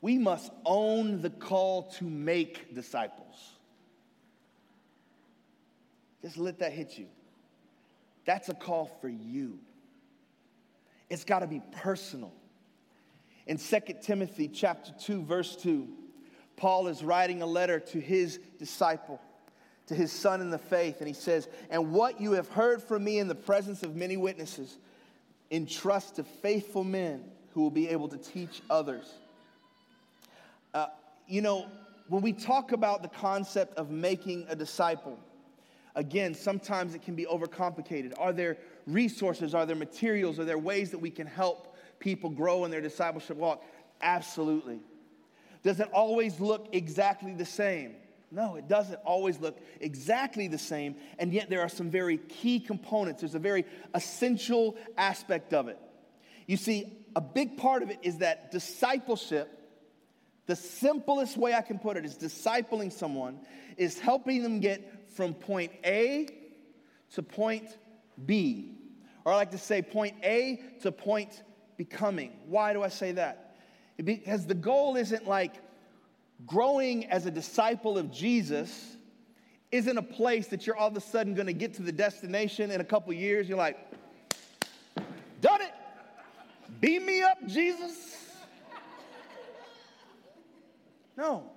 [0.00, 3.52] we must own the call to make disciples.
[6.22, 7.06] Just let that hit you.
[8.24, 9.58] That's a call for you.
[11.10, 12.32] It's got to be personal.
[13.46, 15.88] In 2 Timothy chapter 2 verse 2,
[16.56, 19.20] Paul is writing a letter to his disciple,
[19.86, 23.04] to his son in the faith, and he says, "And what you have heard from
[23.04, 24.78] me in the presence of many witnesses,
[25.50, 29.12] entrust to faithful men who will be able to teach others."
[30.72, 30.86] Uh,
[31.26, 31.66] you know,
[32.08, 35.18] when we talk about the concept of making a disciple,
[35.94, 38.14] again, sometimes it can be overcomplicated.
[38.18, 39.54] Are there resources?
[39.54, 40.38] Are there materials?
[40.38, 43.64] Are there ways that we can help people grow in their discipleship walk?
[44.00, 44.80] Absolutely.
[45.62, 47.94] Does it always look exactly the same?
[48.30, 52.60] No, it doesn't always look exactly the same, and yet there are some very key
[52.60, 53.20] components.
[53.20, 55.78] There's a very essential aspect of it.
[56.46, 59.48] You see, a big part of it is that discipleship,
[60.46, 63.38] the simplest way I can put it is discipling someone
[63.76, 66.26] is helping them get from point A
[67.14, 67.76] to point
[68.24, 68.78] B.
[69.24, 71.42] Or I like to say point A to point
[71.76, 72.32] becoming.
[72.46, 73.41] Why do I say that?
[74.02, 75.54] Because the goal isn't like
[76.46, 78.96] growing as a disciple of Jesus
[79.70, 82.70] isn't a place that you're all of a sudden going to get to the destination
[82.70, 83.48] in a couple years.
[83.48, 83.78] You're like,
[85.40, 85.72] done it.
[86.80, 88.16] Beam me up, Jesus.
[91.16, 91.50] No.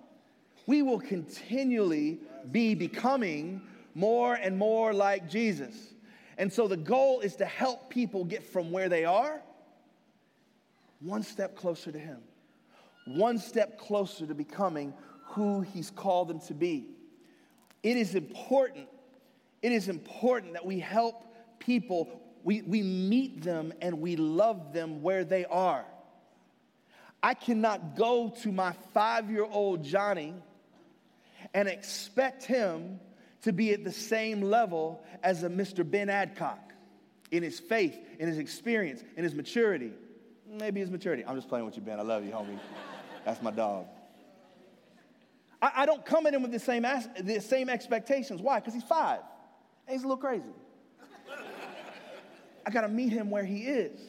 [0.65, 2.19] We will continually
[2.51, 3.61] be becoming
[3.93, 5.93] more and more like Jesus.
[6.37, 9.41] And so the goal is to help people get from where they are
[10.99, 12.19] one step closer to Him,
[13.05, 14.93] one step closer to becoming
[15.27, 16.87] who He's called them to be.
[17.83, 18.87] It is important,
[19.61, 21.25] it is important that we help
[21.59, 25.85] people, we, we meet them and we love them where they are.
[27.21, 30.33] I cannot go to my five year old Johnny
[31.53, 32.99] and expect him
[33.43, 35.89] to be at the same level as a Mr.
[35.89, 36.73] Ben Adcock
[37.31, 39.91] in his faith, in his experience, in his maturity
[40.47, 41.23] maybe his maturity.
[41.25, 41.99] I'm just playing with you, Ben.
[41.99, 42.59] I love you, homie.
[43.25, 43.87] That's my dog.
[45.61, 48.41] I, I don't come at him with the same, as, the same expectations.
[48.41, 48.59] Why?
[48.59, 49.21] Because he's five.
[49.87, 50.43] And he's a little crazy.
[52.65, 53.99] I got to meet him where he is.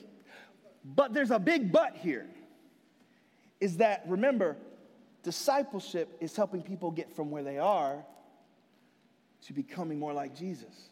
[0.84, 2.26] But there's a big but here
[3.58, 4.56] is that, remember,
[5.22, 8.04] discipleship is helping people get from where they are
[9.46, 10.90] to becoming more like Jesus.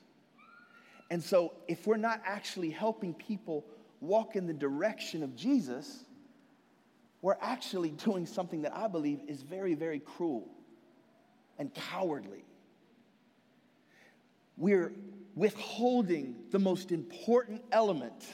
[1.11, 3.65] And so, if we're not actually helping people
[4.01, 6.05] walk in the direction of Jesus,
[7.25, 10.47] we're actually doing something that I believe is very, very cruel
[11.59, 12.45] and cowardly.
[14.59, 14.93] We're
[15.35, 18.27] withholding the most important element.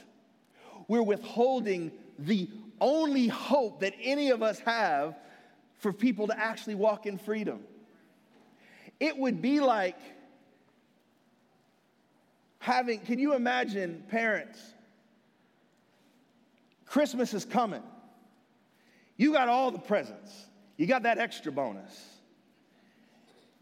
[0.88, 2.50] We're withholding the
[2.80, 5.16] only hope that any of us have
[5.78, 7.60] for people to actually walk in freedom.
[8.98, 10.00] It would be like
[12.58, 14.58] having, can you imagine parents?
[16.86, 17.84] Christmas is coming.
[19.20, 20.32] You got all the presents,
[20.78, 22.06] you got that extra bonus.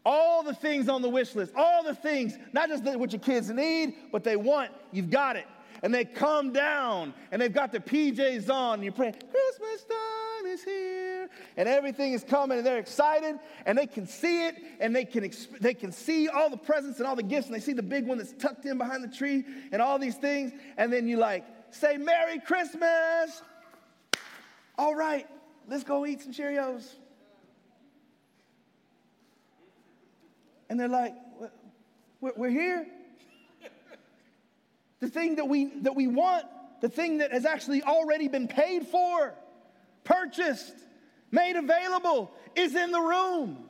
[0.05, 3.49] All the things on the wish list, all the things, not just what your kids
[3.49, 5.45] need, but they want, you've got it.
[5.83, 10.45] And they come down and they've got the PJs on, and you're praying, Christmas time
[10.45, 11.29] is here.
[11.57, 15.25] And everything is coming, and they're excited, and they can see it, and they can,
[15.25, 17.83] exp- they can see all the presents and all the gifts, and they see the
[17.83, 19.43] big one that's tucked in behind the tree,
[19.73, 20.53] and all these things.
[20.77, 23.41] And then you like, say, Merry Christmas.
[24.77, 25.27] All right,
[25.69, 26.87] let's go eat some Cheerios.
[30.69, 31.13] And they're like,
[32.21, 32.85] we're here.
[34.99, 36.45] The thing that we, that we want,
[36.81, 39.33] the thing that has actually already been paid for,
[40.03, 40.73] purchased,
[41.31, 43.65] made available, is in the room.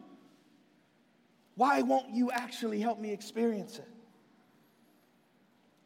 [1.55, 3.88] Why won't you actually help me experience it?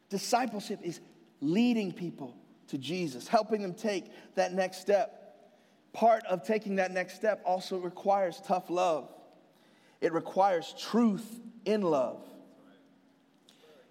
[0.08, 1.00] Discipleship is
[1.40, 2.36] leading people
[2.68, 5.23] to Jesus, helping them take that next step.
[5.94, 9.08] Part of taking that next step also requires tough love,
[10.00, 12.20] it requires truth in love.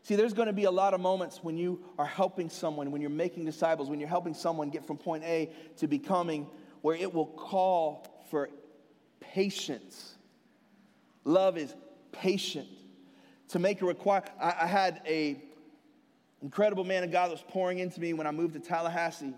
[0.03, 2.99] See, there's going to be a lot of moments when you are helping someone, when
[2.99, 6.45] you're making disciples, when you're helping someone get from point A to becoming,
[6.81, 8.49] where it will call for
[9.21, 10.15] patience.
[11.23, 11.73] Love is
[12.11, 12.67] patient.
[13.49, 15.41] To make a require, I, I had a
[16.41, 19.33] incredible man of God that was pouring into me when I moved to Tallahassee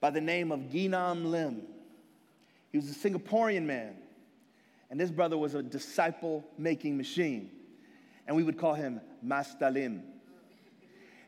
[0.00, 1.62] by the name of Ginam Lim.
[2.72, 3.94] He was a Singaporean man,
[4.90, 7.50] and this brother was a disciple making machine.
[8.26, 10.02] And we would call him Master Lim.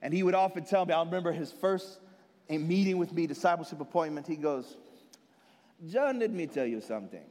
[0.03, 1.99] And he would often tell me, I remember his first
[2.49, 4.77] meeting with me, discipleship appointment, he goes,
[5.91, 7.25] John, let me tell you something.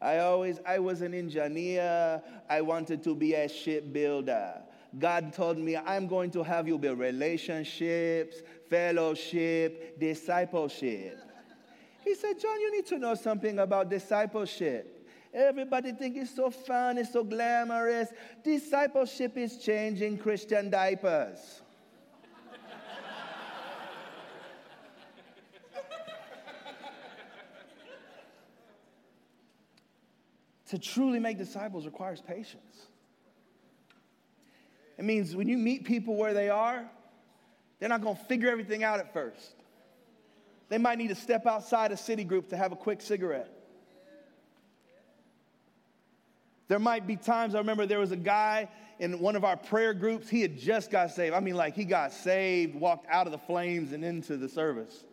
[0.00, 2.22] I always, I was an engineer.
[2.48, 4.62] I wanted to be a shipbuilder.
[4.96, 8.38] God told me, I'm going to have you build relationships,
[8.70, 11.18] fellowship, discipleship.
[12.04, 14.94] He said, John, you need to know something about discipleship.
[15.34, 18.08] Everybody think it's so fun, it's so glamorous.
[18.42, 21.60] Discipleship is changing Christian diapers.
[30.70, 32.86] to truly make disciples requires patience.
[34.98, 36.84] It means when you meet people where they are,
[37.78, 39.54] they're not going to figure everything out at first.
[40.68, 43.48] They might need to step outside a city group to have a quick cigarette.
[46.66, 49.94] There might be times, I remember there was a guy in one of our prayer
[49.94, 51.34] groups, he had just got saved.
[51.34, 55.04] I mean, like he got saved, walked out of the flames and into the service.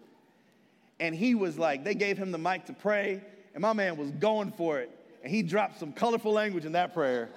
[1.00, 3.21] And he was like, they gave him the mic to pray,
[3.54, 4.89] and my man was going for it.
[5.24, 7.30] And he dropped some colorful language in that prayer.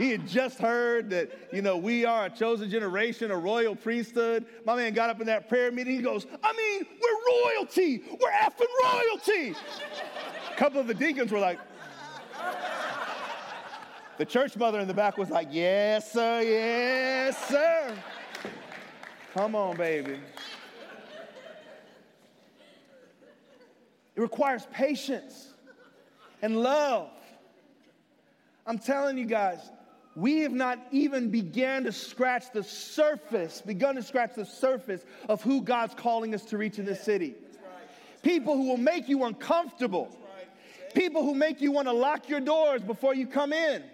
[0.00, 4.46] He had just heard that, you know, we are a chosen generation, a royal priesthood.
[4.64, 5.94] My man got up in that prayer meeting.
[5.94, 8.02] He goes, I mean, we're royalty.
[8.18, 9.54] We're effing royalty.
[10.50, 11.58] a couple of the deacons were like,
[14.16, 17.94] the church mother in the back was like, Yes, sir, yes, sir.
[19.34, 20.18] Come on, baby.
[24.16, 25.52] It requires patience
[26.40, 27.10] and love.
[28.66, 29.58] I'm telling you guys,
[30.16, 35.42] we have not even began to scratch the surface, begun to scratch the surface of
[35.42, 37.34] who God's calling us to reach in this city.
[38.22, 40.16] People who will make you uncomfortable.
[40.94, 43.84] People who make you want to lock your doors before you come in.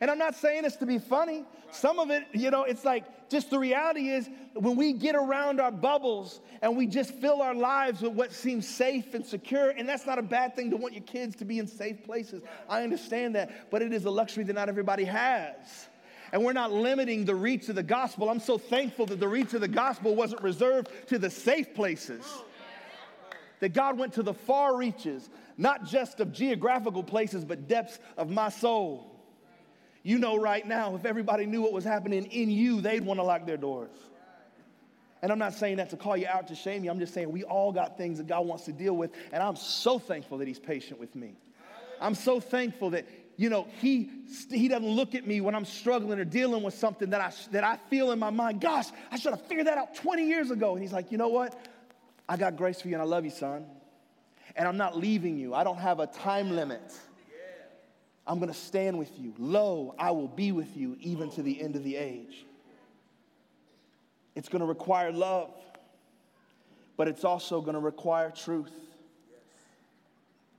[0.00, 1.44] And I'm not saying this to be funny.
[1.72, 5.60] Some of it, you know, it's like just the reality is when we get around
[5.60, 9.88] our bubbles and we just fill our lives with what seems safe and secure, and
[9.88, 12.42] that's not a bad thing to want your kids to be in safe places.
[12.68, 15.88] I understand that, but it is a luxury that not everybody has.
[16.32, 18.28] And we're not limiting the reach of the gospel.
[18.28, 22.24] I'm so thankful that the reach of the gospel wasn't reserved to the safe places.
[23.60, 28.28] That God went to the far reaches, not just of geographical places, but depths of
[28.28, 29.15] my soul.
[30.06, 33.24] You know, right now, if everybody knew what was happening in you, they'd want to
[33.24, 33.90] lock their doors.
[35.20, 36.92] And I'm not saying that to call you out to shame you.
[36.92, 39.10] I'm just saying we all got things that God wants to deal with.
[39.32, 41.32] And I'm so thankful that He's patient with me.
[42.00, 43.04] I'm so thankful that,
[43.36, 44.08] you know, He,
[44.48, 47.64] he doesn't look at me when I'm struggling or dealing with something that I, that
[47.64, 50.74] I feel in my mind, gosh, I should have figured that out 20 years ago.
[50.74, 51.58] And He's like, you know what?
[52.28, 53.66] I got grace for you and I love you, son.
[54.54, 55.52] And I'm not leaving you.
[55.52, 56.96] I don't have a time limit.
[58.26, 59.32] I'm going to stand with you.
[59.38, 62.44] Lo, I will be with you even to the end of the age.
[64.34, 65.50] It's going to require love,
[66.96, 68.72] but it's also going to require truth.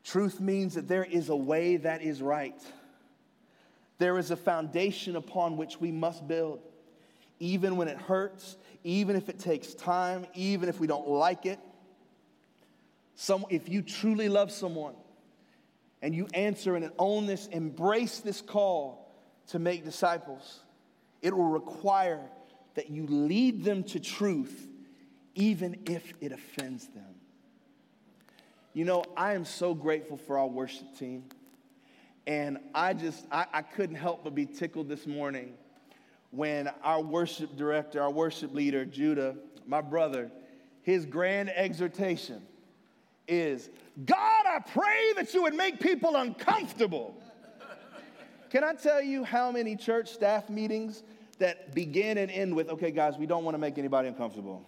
[0.03, 2.59] Truth means that there is a way that is right.
[3.97, 6.61] There is a foundation upon which we must build,
[7.39, 11.59] even when it hurts, even if it takes time, even if we don't like it.
[13.15, 14.93] Some, if you truly love someone
[16.01, 19.11] and you answer and own this, embrace this call
[19.47, 20.59] to make disciples,
[21.21, 22.21] it will require
[22.75, 24.67] that you lead them to truth,
[25.35, 27.15] even if it offends them.
[28.73, 31.23] You know, I am so grateful for our worship team.
[32.27, 35.53] And I just, I, I couldn't help but be tickled this morning
[36.31, 39.35] when our worship director, our worship leader, Judah,
[39.65, 40.29] my brother,
[40.83, 42.41] his grand exhortation
[43.27, 43.69] is
[44.05, 47.15] God, I pray that you would make people uncomfortable.
[48.49, 51.03] Can I tell you how many church staff meetings
[51.39, 54.63] that begin and end with, okay, guys, we don't want to make anybody uncomfortable.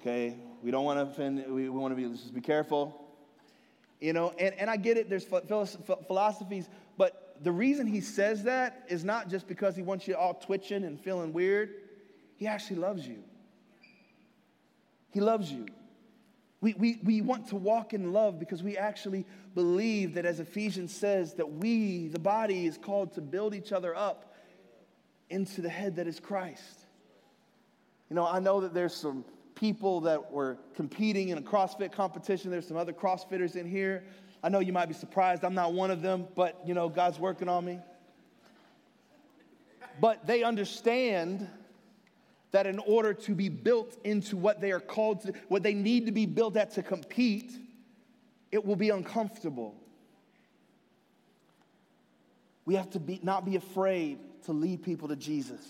[0.00, 3.08] okay, we don't want to offend, we, we want to be, let's just be careful.
[4.00, 5.26] You know, and, and I get it, there's
[6.06, 10.34] philosophies, but the reason he says that is not just because he wants you all
[10.34, 11.70] twitching and feeling weird.
[12.36, 13.22] He actually loves you.
[15.10, 15.66] He loves you.
[16.60, 20.94] We, we, we want to walk in love because we actually believe that, as Ephesians
[20.94, 24.34] says, that we, the body, is called to build each other up
[25.30, 26.86] into the head that is Christ.
[28.10, 32.50] You know, I know that there's some people that were competing in a CrossFit competition.
[32.50, 34.04] There's some other CrossFitters in here.
[34.42, 35.44] I know you might be surprised.
[35.44, 37.78] I'm not one of them, but you know, God's working on me.
[40.00, 41.48] But they understand
[42.52, 46.06] that in order to be built into what they are called to, what they need
[46.06, 47.52] to be built at to compete,
[48.50, 49.74] it will be uncomfortable.
[52.64, 55.60] We have to be, not be afraid to lead people to Jesus.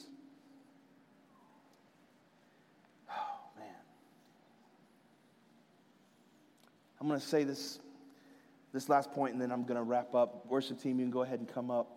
[3.11, 3.67] Oh, man.
[7.01, 7.79] I'm going to say this,
[8.73, 10.47] this last point and then I'm going to wrap up.
[10.47, 11.89] Worship team, you can go ahead and come up.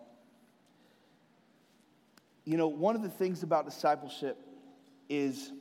[2.44, 4.36] You know, one of the things about discipleship
[5.08, 5.52] is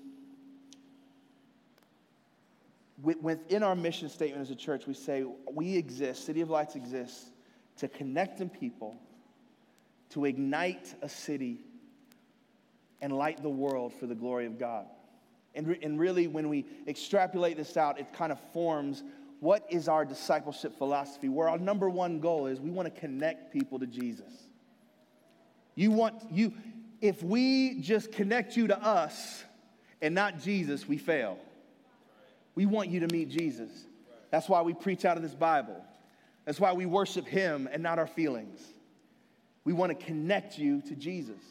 [3.02, 7.32] within our mission statement as a church, we say we exist, City of Lights exists
[7.78, 9.02] to connect in people,
[10.12, 11.60] to ignite a city,
[13.02, 14.86] and light the world for the glory of God.
[15.56, 19.04] And, re- and really, when we extrapolate this out, it kind of forms
[19.40, 21.28] what is our discipleship philosophy?
[21.28, 24.32] Where our number one goal is we want to connect people to Jesus.
[25.76, 26.54] You want, you,
[27.04, 29.44] if we just connect you to us
[30.02, 31.38] and not Jesus, we fail.
[32.56, 33.70] We want you to meet Jesus.
[34.32, 35.84] That's why we preach out of this Bible.
[36.46, 38.62] That's why we worship Him and not our feelings.
[39.66, 41.42] We want to connect you to Jesus.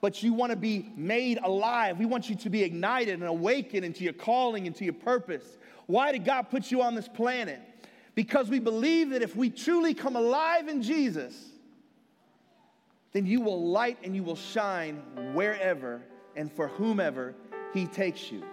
[0.00, 2.00] But you want to be made alive.
[2.00, 5.44] We want you to be ignited and awakened into your calling, into your purpose.
[5.86, 7.60] Why did God put you on this planet?
[8.16, 11.52] Because we believe that if we truly come alive in Jesus,
[13.12, 15.02] then you will light and you will shine
[15.34, 16.02] wherever
[16.34, 17.34] and for whomever
[17.72, 18.44] He takes you.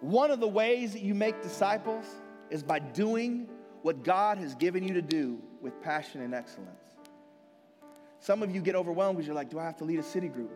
[0.00, 2.04] One of the ways that you make disciples
[2.50, 3.48] is by doing
[3.82, 6.70] what God has given you to do with passion and excellence.
[8.20, 10.28] Some of you get overwhelmed because you're like, Do I have to lead a city
[10.28, 10.50] group?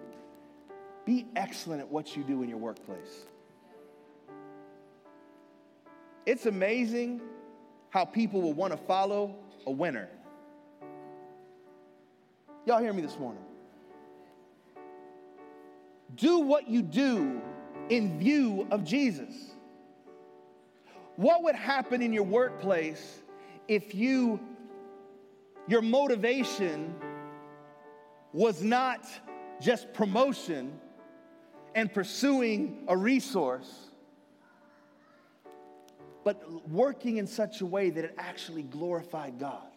[1.04, 3.26] Be excellent at what you do in your workplace.
[6.24, 7.20] It's amazing
[7.90, 9.34] how people will want to follow
[9.66, 10.08] a winner.
[12.64, 13.42] Y'all hear me this morning?
[16.14, 17.40] Do what you do
[17.88, 19.34] in view of Jesus.
[21.16, 23.22] What would happen in your workplace
[23.66, 24.40] if you
[25.68, 26.94] your motivation
[28.32, 29.06] was not
[29.60, 30.78] just promotion
[31.74, 33.90] and pursuing a resource,
[36.24, 39.71] but working in such a way that it actually glorified God.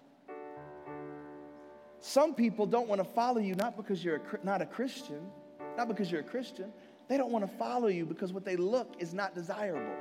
[2.07, 5.27] Some people don't want to follow you not because you're a, not a Christian,
[5.75, 6.71] not because you're a Christian.
[7.07, 9.95] They don't want to follow you because what they look is not desirable.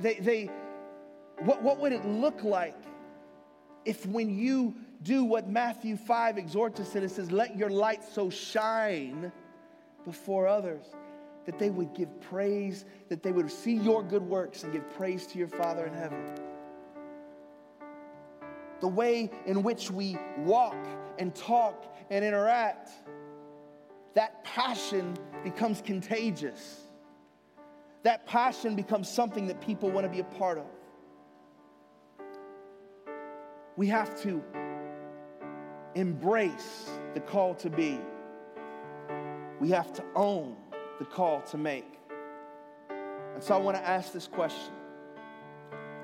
[0.00, 0.50] They, they,
[1.40, 2.78] what, what would it look like
[3.84, 8.02] if when you do what Matthew 5 exhorts us and it says, let your light
[8.02, 9.30] so shine
[10.06, 10.86] before others
[11.44, 15.26] that they would give praise, that they would see your good works and give praise
[15.26, 16.24] to your Father in heaven.
[18.84, 20.76] The way in which we walk
[21.18, 22.90] and talk and interact
[24.12, 26.82] that passion becomes contagious.
[28.02, 30.66] That passion becomes something that people want to be a part of.
[33.78, 34.44] We have to
[35.94, 37.98] embrace the call to be.
[39.60, 40.56] We have to own
[40.98, 41.90] the call to make.
[42.90, 44.74] And so I want to ask this question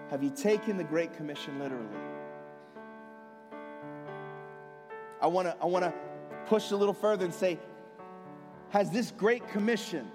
[0.09, 2.10] Have you taken the Great Commission literally?
[5.21, 5.93] I want to I want to
[6.47, 7.59] push a little further and say,
[8.71, 10.11] has this Great Commission,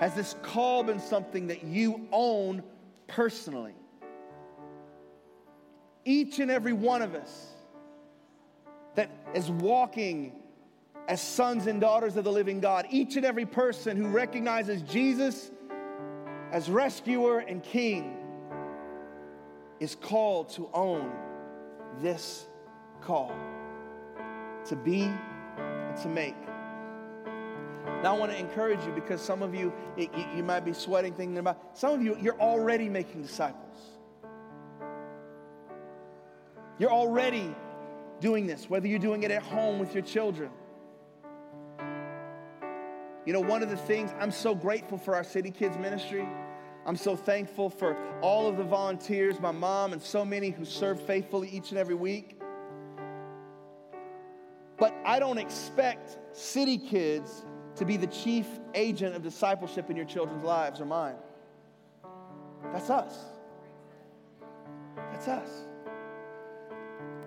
[0.00, 2.62] has this call been something that you own
[3.06, 3.74] personally?
[6.04, 7.48] Each and every one of us
[8.94, 10.32] that is walking
[11.08, 15.50] as sons and daughters of the living God, each and every person who recognizes Jesus
[16.52, 18.16] as rescuer and king
[19.80, 21.12] is called to own
[22.00, 22.46] this
[23.00, 23.34] call
[24.66, 25.02] to be
[25.58, 26.36] and to make.
[28.02, 31.38] Now, I want to encourage you because some of you, you might be sweating thinking
[31.38, 33.78] about, some of you, you're already making disciples.
[36.78, 37.54] You're already
[38.20, 40.50] doing this, whether you're doing it at home with your children.
[43.26, 46.28] You know, one of the things, I'm so grateful for our City Kids ministry.
[46.84, 51.00] I'm so thankful for all of the volunteers, my mom, and so many who serve
[51.00, 52.38] faithfully each and every week.
[54.84, 60.04] But I don't expect City Kids to be the chief agent of discipleship in your
[60.04, 61.14] children's lives or mine.
[62.70, 63.16] That's us.
[65.10, 65.48] That's us.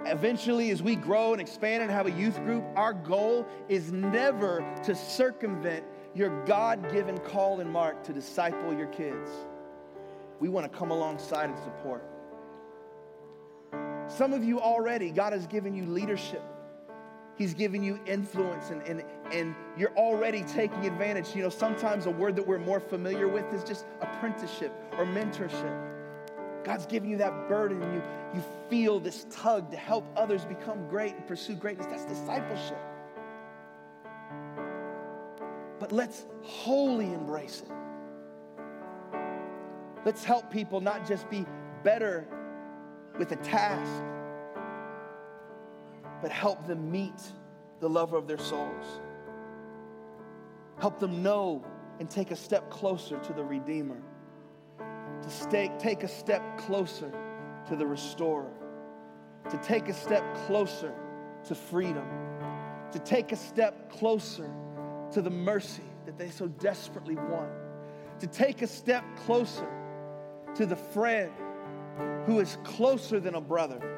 [0.06, 4.64] Eventually, as we grow and expand and have a youth group, our goal is never
[4.84, 5.84] to circumvent
[6.14, 9.32] your God given call and mark to disciple your kids.
[10.40, 12.04] We want to come alongside and support.
[14.08, 16.44] Some of you already, God has given you leadership.
[17.38, 21.36] He's given you influence and, and, and you're already taking advantage.
[21.36, 26.64] You know, sometimes a word that we're more familiar with is just apprenticeship or mentorship.
[26.64, 28.02] God's giving you that burden and you,
[28.34, 31.86] you feel this tug to help others become great and pursue greatness.
[31.86, 32.80] That's discipleship.
[35.80, 37.72] But let's wholly embrace it.
[40.06, 41.46] Let's help people not just be
[41.84, 42.28] better
[43.18, 44.04] with a task,
[46.22, 47.22] but help them meet
[47.80, 49.02] the lover of their souls.
[50.80, 51.64] Help them know
[52.00, 53.98] and take a step closer to the Redeemer,
[55.22, 57.12] to stay, take a step closer
[57.68, 58.52] to the Restorer,
[59.50, 60.94] to take a step closer
[61.46, 62.08] to freedom,
[62.92, 64.52] to take a step closer
[65.12, 67.50] to the mercy that they so desperately want,
[68.20, 69.68] to take a step closer
[70.56, 71.32] to the friend
[72.26, 73.97] who is closer than a brother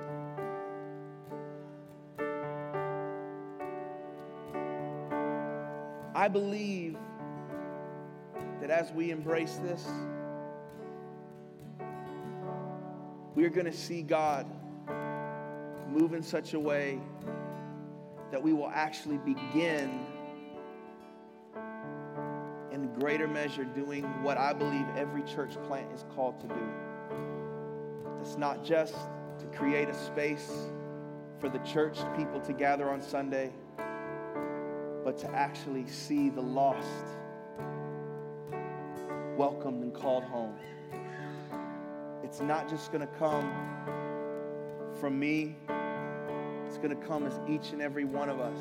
[6.19, 6.97] I believe
[8.59, 9.87] that as we embrace this,
[13.35, 14.45] we are going to see God
[15.87, 16.99] move in such a way
[18.31, 20.05] that we will actually begin
[22.73, 26.69] in greater measure doing what I believe every church plant is called to do.
[28.19, 28.95] It's not just
[29.39, 30.51] to create a space
[31.39, 33.53] for the church people to gather on Sunday
[35.19, 36.87] to actually see the lost
[39.37, 40.55] welcomed and called home.
[42.23, 43.51] It's not just going to come
[44.99, 45.55] from me,
[46.67, 48.57] it's going to come as each and every one of us.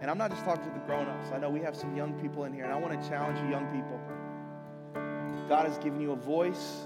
[0.00, 1.32] And I'm not just talking to the grown ups.
[1.32, 3.48] I know we have some young people in here, and I want to challenge you,
[3.48, 4.00] young people.
[5.48, 6.82] God has given you a voice.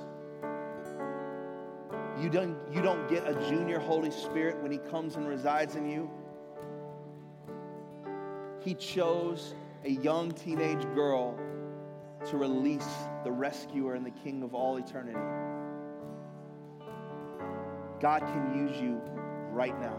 [2.20, 5.88] You don't, you don't get a junior Holy Spirit when He comes and resides in
[5.88, 6.10] you.
[8.60, 9.54] He chose
[9.84, 11.38] a young teenage girl
[12.26, 12.88] to release
[13.24, 15.18] the rescuer and the king of all eternity.
[18.00, 19.00] God can use you
[19.50, 19.96] right now.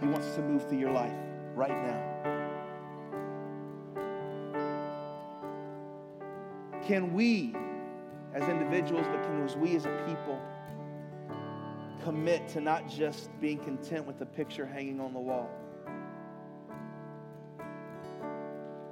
[0.00, 1.14] He wants to move through your life
[1.54, 2.16] right now.
[6.84, 7.54] Can we,
[8.34, 10.40] as individuals, but can we as a people,
[12.04, 15.50] commit to not just being content with the picture hanging on the wall?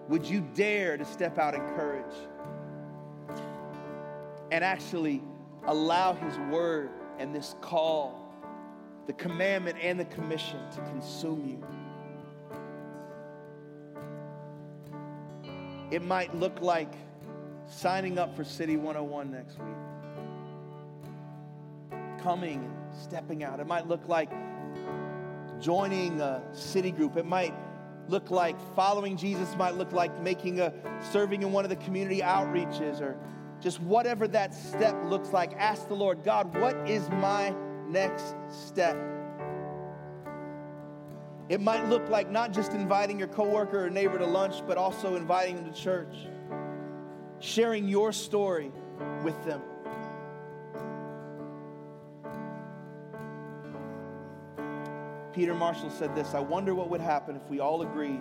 [0.09, 2.05] Would you dare to step out in courage
[4.53, 5.23] and actually
[5.67, 8.21] allow His word and this call,
[9.07, 11.63] the commandment and the commission to consume you?
[15.91, 16.93] It might look like
[17.67, 19.69] signing up for City 101 next week,
[22.23, 23.61] coming and stepping out.
[23.61, 24.31] It might look like
[25.61, 27.17] joining a city group.
[27.17, 27.55] It might
[28.09, 30.73] look like following Jesus might look like making a
[31.13, 33.17] serving in one of the community outreaches or
[33.61, 35.53] just whatever that step looks like.
[35.55, 37.55] Ask the Lord, God, what is my
[37.89, 38.97] next step?
[41.49, 45.15] It might look like not just inviting your coworker or neighbor to lunch, but also
[45.15, 46.15] inviting them to church,
[47.39, 48.73] sharing your story
[49.23, 49.61] with them.
[55.35, 58.21] Peter Marshall said this I wonder what would happen if we all agreed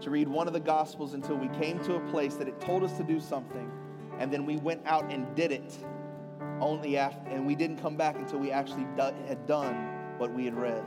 [0.00, 2.82] to read one of the Gospels until we came to a place that it told
[2.82, 3.70] us to do something,
[4.18, 5.78] and then we went out and did it
[6.60, 9.76] only after, and we didn't come back until we actually do, had done
[10.18, 10.82] what we had read.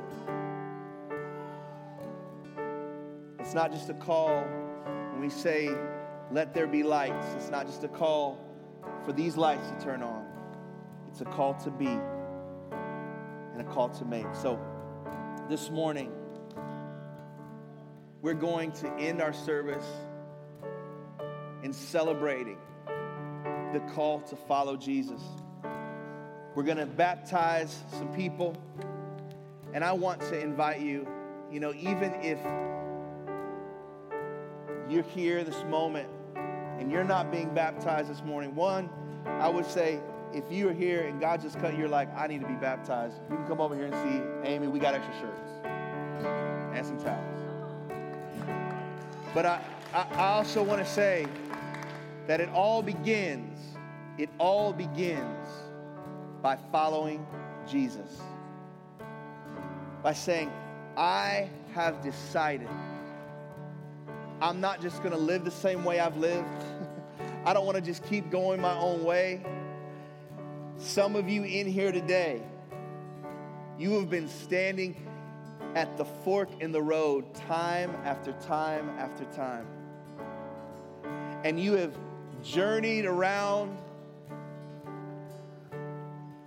[3.40, 5.70] It's not just a call when we say,
[6.32, 7.28] let there be lights.
[7.38, 8.40] It's not just a call
[9.06, 10.26] for these lights to turn on.
[11.08, 14.26] It's a call to be and a call to make.
[14.34, 14.60] So,
[15.48, 16.12] this morning,
[18.24, 19.86] we're going to end our service
[21.62, 22.58] in celebrating
[23.72, 25.22] the call to follow Jesus.
[26.56, 28.56] We're going to baptize some people,
[29.74, 31.08] and I want to invite you,
[31.52, 32.40] you know, even if
[34.90, 36.10] you're here this moment
[36.80, 38.90] and you're not being baptized this morning, one,
[39.26, 40.00] I would say
[40.36, 43.16] if you are here and God just cut, you're like, I need to be baptized,
[43.30, 44.68] you can come over here and see Amy.
[44.68, 45.50] We got extra shirts
[46.74, 47.42] and some towels.
[49.34, 49.62] But I,
[49.94, 51.26] I, I also want to say
[52.28, 53.58] that it all begins,
[54.18, 55.48] it all begins
[56.42, 57.26] by following
[57.66, 58.20] Jesus.
[60.04, 60.52] By saying,
[60.98, 62.70] I have decided
[64.42, 66.46] I'm not just going to live the same way I've lived.
[67.46, 69.42] I don't want to just keep going my own way.
[70.78, 72.42] Some of you in here today,
[73.78, 75.08] you have been standing
[75.74, 79.68] at the fork in the road time after time after time.
[81.44, 81.96] And you have
[82.44, 83.78] journeyed around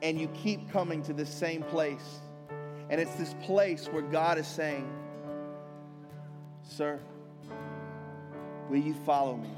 [0.02, 2.20] and you keep coming to the same place.
[2.90, 4.90] And it's this place where God is saying,
[6.62, 7.00] Sir,
[8.68, 9.50] will you follow me?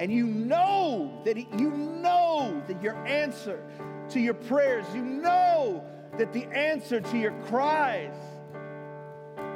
[0.00, 3.62] And you know that he, you know that your answer
[4.08, 5.84] to your prayers, you know
[6.16, 8.16] that the answer to your cries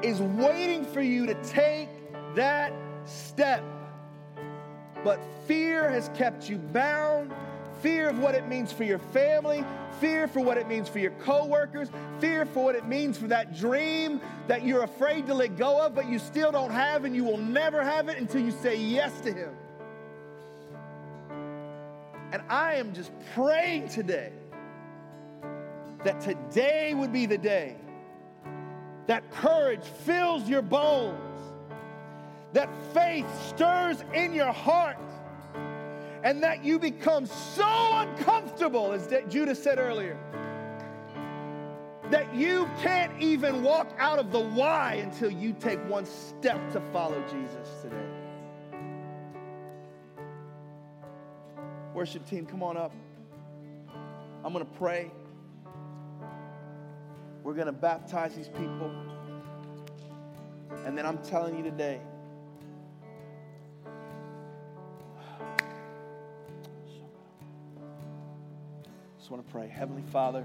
[0.02, 1.88] is waiting for you to take
[2.34, 2.74] that
[3.06, 3.64] step.
[5.02, 7.32] But fear has kept you bound.
[7.80, 9.64] Fear of what it means for your family,
[9.98, 11.88] fear for what it means for your coworkers,
[12.18, 15.94] fear for what it means for that dream that you're afraid to let go of,
[15.94, 19.20] but you still don't have, and you will never have it until you say yes
[19.20, 19.50] to Him.
[22.34, 24.32] And I am just praying today
[26.02, 27.76] that today would be the day
[29.06, 31.40] that courage fills your bones,
[32.52, 34.98] that faith stirs in your heart,
[36.24, 40.18] and that you become so uncomfortable, as Judah said earlier,
[42.10, 46.80] that you can't even walk out of the why until you take one step to
[46.92, 48.03] follow Jesus today.
[51.94, 52.92] Worship team, come on up.
[54.44, 55.12] I'm going to pray.
[57.44, 58.92] We're going to baptize these people.
[60.84, 62.00] And then I'm telling you today,
[69.16, 69.68] just want to pray.
[69.68, 70.44] Heavenly Father,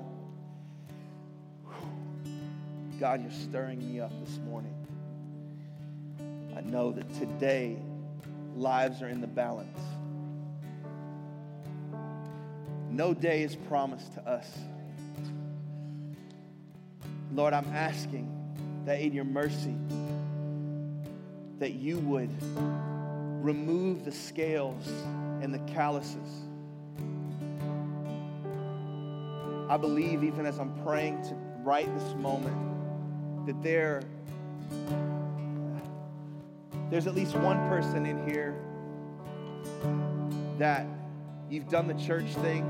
[3.00, 4.76] God, you're stirring me up this morning.
[6.56, 7.78] I know that today
[8.56, 9.80] lives are in the balance.
[12.90, 14.48] No day is promised to us.
[17.34, 18.28] Lord, I'm asking
[18.86, 19.76] that in your mercy,
[21.60, 22.32] that you would
[23.44, 24.88] remove the scales
[25.42, 26.50] and the calluses
[29.70, 32.58] I believe, even as I'm praying to right this moment,
[33.46, 34.02] that there,
[36.90, 38.60] there's at least one person in here
[40.58, 40.88] that
[41.52, 42.66] you've done the church thing,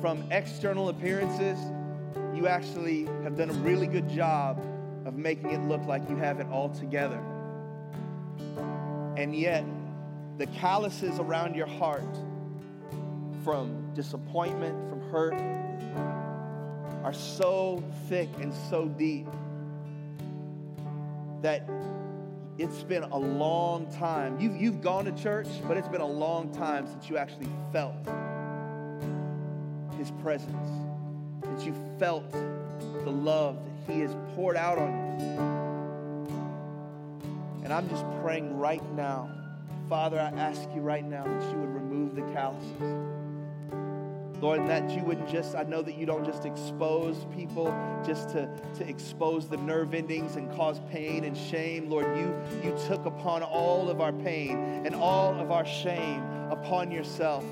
[0.00, 1.58] from external appearances,
[2.34, 4.58] you actually have done a really good job
[5.04, 7.20] of making it look like you have it all together.
[9.16, 9.64] And yet,
[10.38, 12.16] the calluses around your heart,
[13.44, 15.34] from disappointment, from hurt,
[17.04, 19.26] are so thick and so deep
[21.42, 21.68] that
[22.58, 24.38] it's been a long time.
[24.38, 27.94] You've, you've gone to church, but it's been a long time since you actually felt
[30.00, 30.68] His presence,
[31.42, 35.26] that you felt the love that He has poured out on you.
[37.64, 39.30] And I'm just praying right now,
[39.90, 42.80] Father, I ask you right now that you would remove the calluses.
[44.40, 47.66] Lord, that you wouldn't just, I know that you don't just expose people
[48.02, 51.90] just to, to expose the nerve endings and cause pain and shame.
[51.90, 52.34] Lord, you,
[52.64, 57.44] you took upon all of our pain and all of our shame upon yourself.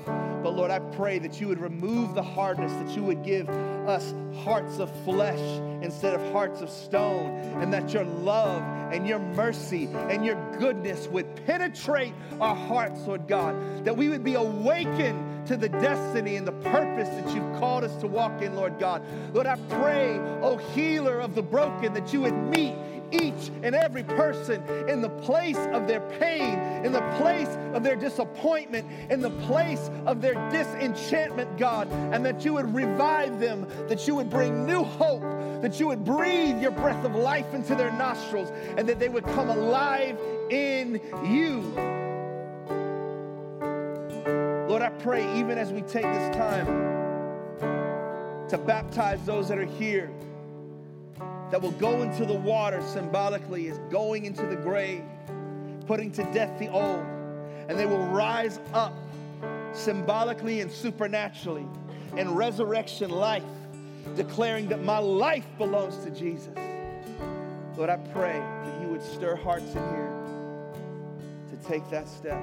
[0.43, 4.13] But Lord, I pray that you would remove the hardness, that you would give us
[4.43, 5.39] hearts of flesh
[5.81, 7.31] instead of hearts of stone,
[7.61, 8.61] and that your love
[8.93, 14.23] and your mercy and your goodness would penetrate our hearts, Lord God, that we would
[14.23, 18.55] be awakened to the destiny and the purpose that you've called us to walk in,
[18.55, 19.03] Lord God.
[19.33, 22.75] Lord, I pray, oh healer of the broken, that you would meet
[23.11, 27.95] each and every person in the place of their pain, in the place of their
[27.95, 34.07] disappointment, in the place of their disenchantment, God, and that you would revive them, that
[34.07, 35.23] you would bring new hope,
[35.61, 39.25] that you would breathe your breath of life into their nostrils, and that they would
[39.25, 40.17] come alive
[40.49, 41.61] in you.
[44.67, 46.67] Lord, I pray even as we take this time
[48.49, 50.11] to baptize those that are here
[51.51, 55.03] that will go into the water symbolically is going into the grave,
[55.87, 57.05] putting to death the old,
[57.67, 58.93] and they will rise up
[59.73, 61.65] symbolically and supernaturally
[62.17, 63.43] in resurrection life,
[64.15, 66.53] declaring that my life belongs to Jesus.
[67.75, 70.13] Lord, I pray that you would stir hearts in here
[71.49, 72.41] to take that step,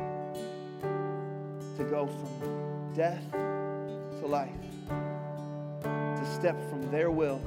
[1.76, 4.50] to go from death to life,
[5.82, 7.40] to step from their will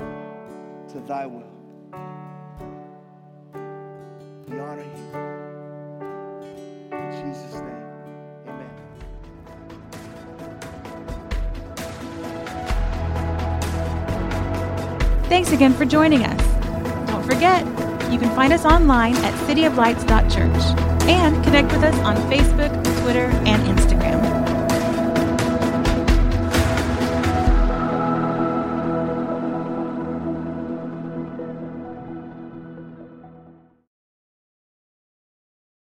[0.89, 1.48] to thy will.
[4.49, 4.89] We honor you.
[6.91, 7.69] In Jesus' name.
[15.29, 16.41] Thanks again for joining us.
[17.07, 17.63] Don't forget,
[18.11, 22.71] you can find us online at cityoflights.church and connect with us on Facebook,
[23.01, 23.98] Twitter, and Instagram.